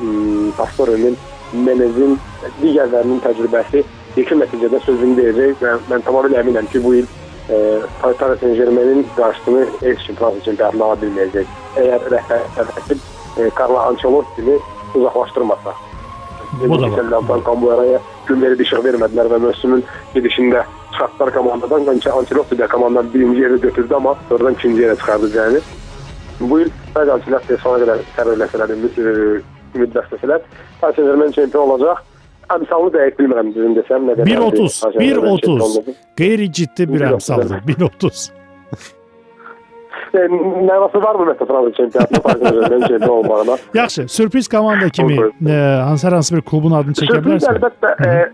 Pastore'nin, 0.58 1.18
Menez'in, 1.54 2.18
digərlərinin 2.62 3.22
təcrübəsi 3.26 3.84
yekun 4.18 4.42
nəticədə 4.44 4.82
sözünü 4.86 5.18
deyəcək 5.20 5.62
və 5.62 5.76
mən 5.92 6.06
tamamilə 6.08 6.42
əminəm 6.42 6.68
ki, 6.72 6.82
bu 6.84 6.96
il 7.02 7.06
e, 7.50 7.80
Paris 8.02 8.40
Saint-Germain'in 8.40 9.06
qarşısını 9.18 9.66
heç 9.82 10.04
kim 10.08 10.16
Fransa 10.16 10.44
çempionatına 10.48 10.86
ala 10.86 11.00
bilməyəcək. 11.04 11.56
Əgər 11.84 12.10
rəhbər 12.16 12.98
e, 12.98 13.50
Carlo 13.60 13.80
Ancelotti'ni 13.86 14.58
uzaqlaşdırmasa. 14.96 15.74
Bu 16.68 16.82
da 16.82 17.30
var. 17.30 17.44
Kambuera'ya 17.44 18.00
gün 18.28 18.42
verib 18.42 18.60
işıq 18.60 18.84
vermədilər 18.84 19.30
və 19.32 19.40
mövsümün 19.40 19.84
gedişində 20.16 20.66
çıxartdılar 20.92 21.34
komandadan. 21.34 21.88
Bence 21.88 22.12
Ancelotti 22.12 22.56
də 22.56 22.68
komandanın 22.68 23.14
birinci 23.14 23.42
yeri 23.42 23.62
götürdü 23.62 23.94
amma 23.96 24.16
sonradan 24.30 24.54
ikinci 24.54 24.82
yerə 24.82 24.96
çıxardı 24.96 25.32
cəni. 25.38 25.62
Bu 26.40 26.60
bəzi 26.96 27.12
Ancelotti 27.12 27.58
sona 27.64 27.84
qədər 27.84 28.06
tərəvləsələr, 28.18 28.76
ümid 29.76 29.92
bəsləsələr, 29.96 30.48
Paris 30.82 30.96
Saint-Germain 30.96 31.32
çempion 31.32 31.70
olacaq. 31.70 32.08
Əmsalını 32.52 32.92
dəqiq 32.96 33.20
bilmirəm 33.20 33.52
düzün 33.56 33.76
desəm 33.78 34.08
nə 34.10 34.16
qədər. 34.20 34.28
1.30, 34.28 34.80
1.30. 35.00 35.94
Qeyri-ciddi 36.20 36.88
bir 36.94 37.06
əmsaldır. 37.14 37.62
1.30. 37.68 38.32
Mənası 40.12 41.00
varmı 41.04 41.30
məsələn 41.30 41.48
Fransa 41.48 41.74
çempionatında 41.78 42.22
Paris 42.22 42.42
Saint-Germain 42.42 42.88
çempion 42.88 43.18
olmağına? 43.20 43.58
Yaxşı, 43.74 44.08
sürpriz 44.08 44.48
komanda 44.48 44.90
kimi 44.90 45.18
e, 45.50 45.54
hansı 45.84 46.08
hansı 46.08 46.36
bir 46.36 46.42
klubun 46.42 46.72
adını 46.72 46.98
çəkə 47.00 47.22
bilərsən? 47.24 47.40
Sürpriz 47.40 47.48
əlbəttə 47.54 47.90
e, 48.08 48.30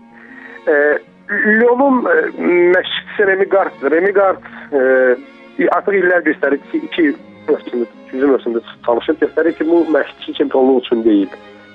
e, 0.72 0.98
Lyon'un 1.30 2.04
e, 2.04 2.14
məşqçisi 2.74 3.26
Remy 3.26 3.44
Gard'dır. 3.44 3.90
Remy 3.90 4.12
Gard 4.12 4.42
e, 4.72 5.68
artıq 5.70 5.98
illər 6.00 6.24
göstərir 6.24 6.60
ki, 6.70 6.80
iki 6.88 7.04
mövsümdə, 7.48 7.88
ikinci 8.06 8.30
mövsümdə 8.32 8.62
çalışıb 8.86 9.20
göstərir 9.22 9.56
ki, 9.58 9.66
bu 9.70 9.84
məşqçi 9.92 10.34
çempionluq 10.38 10.80
üçün 10.84 11.04
deyil. 11.04 11.28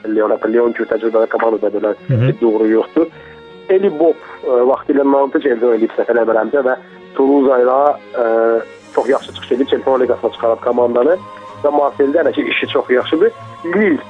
Lyon, 0.08 0.34
Lyon 0.54 0.74
ki, 0.74 0.88
təcrübəli 0.90 1.30
komandada 1.32 1.70
belə 1.76 1.94
uğuru 2.42 2.68
yoxdur. 2.72 3.12
Eli 3.70 3.92
Bob 4.00 4.18
e, 4.44 4.58
vaxtilə 4.72 5.06
Nantes 5.12 5.46
çempion 5.46 5.78
edib 5.78 5.94
səhv 5.98 6.16
eləmirəmsə 6.16 6.66
və 6.66 6.78
Toulouse 7.18 7.62
ilə 7.64 7.78
e, 8.24 8.26
çox 8.96 9.10
yaxşı 9.10 9.34
çıxış 9.34 9.52
edib 9.52 9.68
Çempionlar 9.68 10.06
Liqasına 10.06 10.32
çıxarıb 10.36 10.66
komandanı 10.66 11.16
və 11.64 11.72
Marseille-də 11.78 12.24
hələ 12.24 12.34
ki 12.36 12.50
işi 12.52 12.68
çox 12.68 12.90
yaxşıdır. 12.90 13.32
Lille 13.66 14.02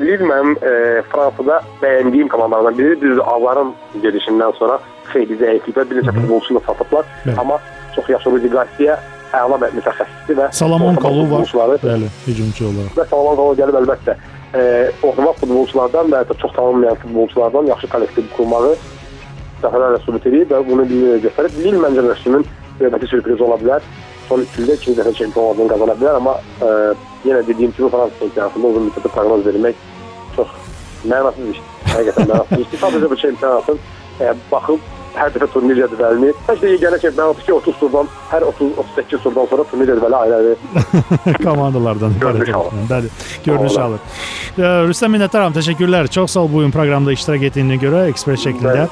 Lille 0.00 0.30
mənim 0.30 0.56
e, 0.62 1.02
Fransada 1.12 1.60
bəyəndiyim 1.82 2.28
komandalardan 2.32 2.78
biridir. 2.78 3.00
Düzdür, 3.02 3.22
Avların 3.34 3.74
gedişindən 4.04 4.56
sonra 4.58 4.80
xeyli 5.12 5.38
zəifliklər, 5.40 5.86
bir 5.90 6.00
neçə 6.00 6.14
futbolçunu 6.16 6.60
satıblar, 6.66 7.06
amma 7.36 7.60
çox 7.94 8.10
yaxşı 8.14 8.34
Rudi 8.34 8.50
Garcia 8.52 8.98
əla 9.36 9.58
mütəxəssisdir 9.60 10.38
və 10.38 10.50
Salomon 10.56 10.96
Kalou 11.00 11.26
var. 11.30 11.48
Bəli, 11.82 12.08
hücumçu 12.26 12.68
olaraq. 12.70 12.94
Və 12.96 13.06
Salomon 13.10 13.36
Kalou 13.40 13.56
gəlib 13.58 13.80
əlbəttə 13.82 14.16
e, 14.54 14.62
oxumaq 15.02 15.40
futbolçulardan 15.42 16.12
və 16.12 16.22
ya 16.22 16.38
çox 16.42 16.54
tanınmayan 16.56 17.00
futbolçulardan 17.02 17.68
yaxşı 17.72 17.90
kollektiv 17.94 18.30
qurmağı 18.36 18.74
dəfələrlə 19.62 20.00
sübut 20.04 20.26
edib 20.30 20.52
və 20.54 20.62
bunu 20.68 20.86
bir 20.88 21.22
göstərib. 21.26 21.58
Lille 21.64 21.82
məncə 21.82 22.04
mövsümün 22.06 22.46
növbəti 22.80 23.10
sürpriz 23.10 23.40
ola 23.44 23.58
bilər. 23.60 23.84
Son 24.28 24.44
3 24.44 24.58
ildə 24.60 24.76
ikinci 24.76 24.98
dəfə 25.00 25.14
çempion 25.16 25.50
olduğunu 25.52 25.72
qazana 25.72 25.94
bilər, 25.96 26.18
amma 26.20 26.34
ə, 26.60 26.72
yenə 27.24 27.40
dediyim 27.48 27.72
kimi 27.76 27.88
Fransa 27.92 28.18
çempionatında 28.20 28.72
uzun 28.72 28.88
müddətli 28.88 29.12
proqnoz 29.14 29.46
vermək 29.48 29.82
çox 30.36 30.52
mənasız 31.08 31.54
işdir. 31.54 31.74
Həqiqətən 31.94 32.28
mənasız 32.32 32.64
işdir. 32.66 32.82
Sadəcə 32.84 33.10
bu 33.12 33.20
çempionatın 33.24 33.80
ə, 34.20 34.34
baxıb 34.52 34.97
hər 35.20 35.32
dəfə 35.34 35.48
turnir 35.52 35.80
cədvəlini. 35.82 36.32
Bəlkə 36.48 36.74
yeganə 36.74 37.00
çempionat 37.02 37.42
ki 37.46 37.54
30 37.58 37.80
turdan, 37.80 38.10
hər 38.32 38.46
30 38.52 38.78
38 38.84 39.24
turdan 39.26 39.50
sonra 39.52 39.66
turnir 39.70 39.92
cədvəli 39.92 40.20
ayrı 40.22 40.56
komandalardan 41.46 42.18
görünüş 42.20 42.54
alır. 42.60 42.84
Bəli, 42.90 43.12
görünüş 43.46 43.78
alır. 43.86 44.06
Rüstəm 44.58 45.14
minnətdaram, 45.14 45.54
təşəkkürlər. 45.56 46.10
Çox 46.14 46.36
sağ 46.36 46.46
ol 46.46 46.52
bu 46.52 46.64
gün 46.64 46.74
proqramda 46.74 47.12
iştirak 47.14 47.50
etdiyinə 47.50 47.78
görə 47.82 48.06
ekspert 48.12 48.42
şəklində. 48.42 48.88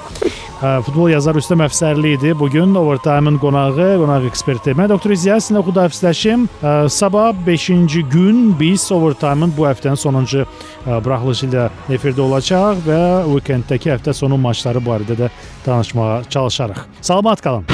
Futbol 0.57 1.11
yazar 1.12 1.37
Rüstəm 1.37 1.61
Əfsərli 1.66 2.14
idi. 2.16 2.31
Bu 2.39 2.49
gün 2.49 2.74
Overtime-ın 2.81 3.37
qonağı, 3.43 3.89
qonaq 4.01 4.24
eksperti. 4.31 4.72
Mən 4.79 4.89
doktor 4.89 5.12
İziya 5.12 5.37
sizinlə 5.37 5.61
xudafisləşim. 5.66 6.47
Sabah 6.89 7.35
5-ci 7.47 8.03
gün 8.12 8.55
biz 8.61 8.87
Overtime-ın 8.93 9.53
bu 9.59 9.66
həftənin 9.68 10.01
sonuncu 10.01 10.47
buraxılışı 10.87 11.51
ilə 11.51 11.66
efirdə 11.93 12.24
olacaq 12.24 12.81
və 12.87 13.01
weekenddəki 13.35 13.93
həftə 13.93 14.16
sonu 14.16 14.39
maçları 14.41 14.81
barədə 14.87 15.18
də 15.18 15.31
danışmağa 15.66 16.16
çalışarıq. 16.31 16.79
Salamat 17.01 17.41
qalın. 17.43 17.64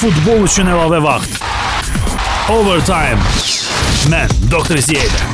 Futbol 0.00 0.44
üçün 0.48 0.66
əlavə 0.72 1.02
vaxt. 1.04 1.42
Overtime. 2.50 3.20
Mən 4.10 4.32
Doktor 4.50 4.80
Ziyədə. 4.80 5.28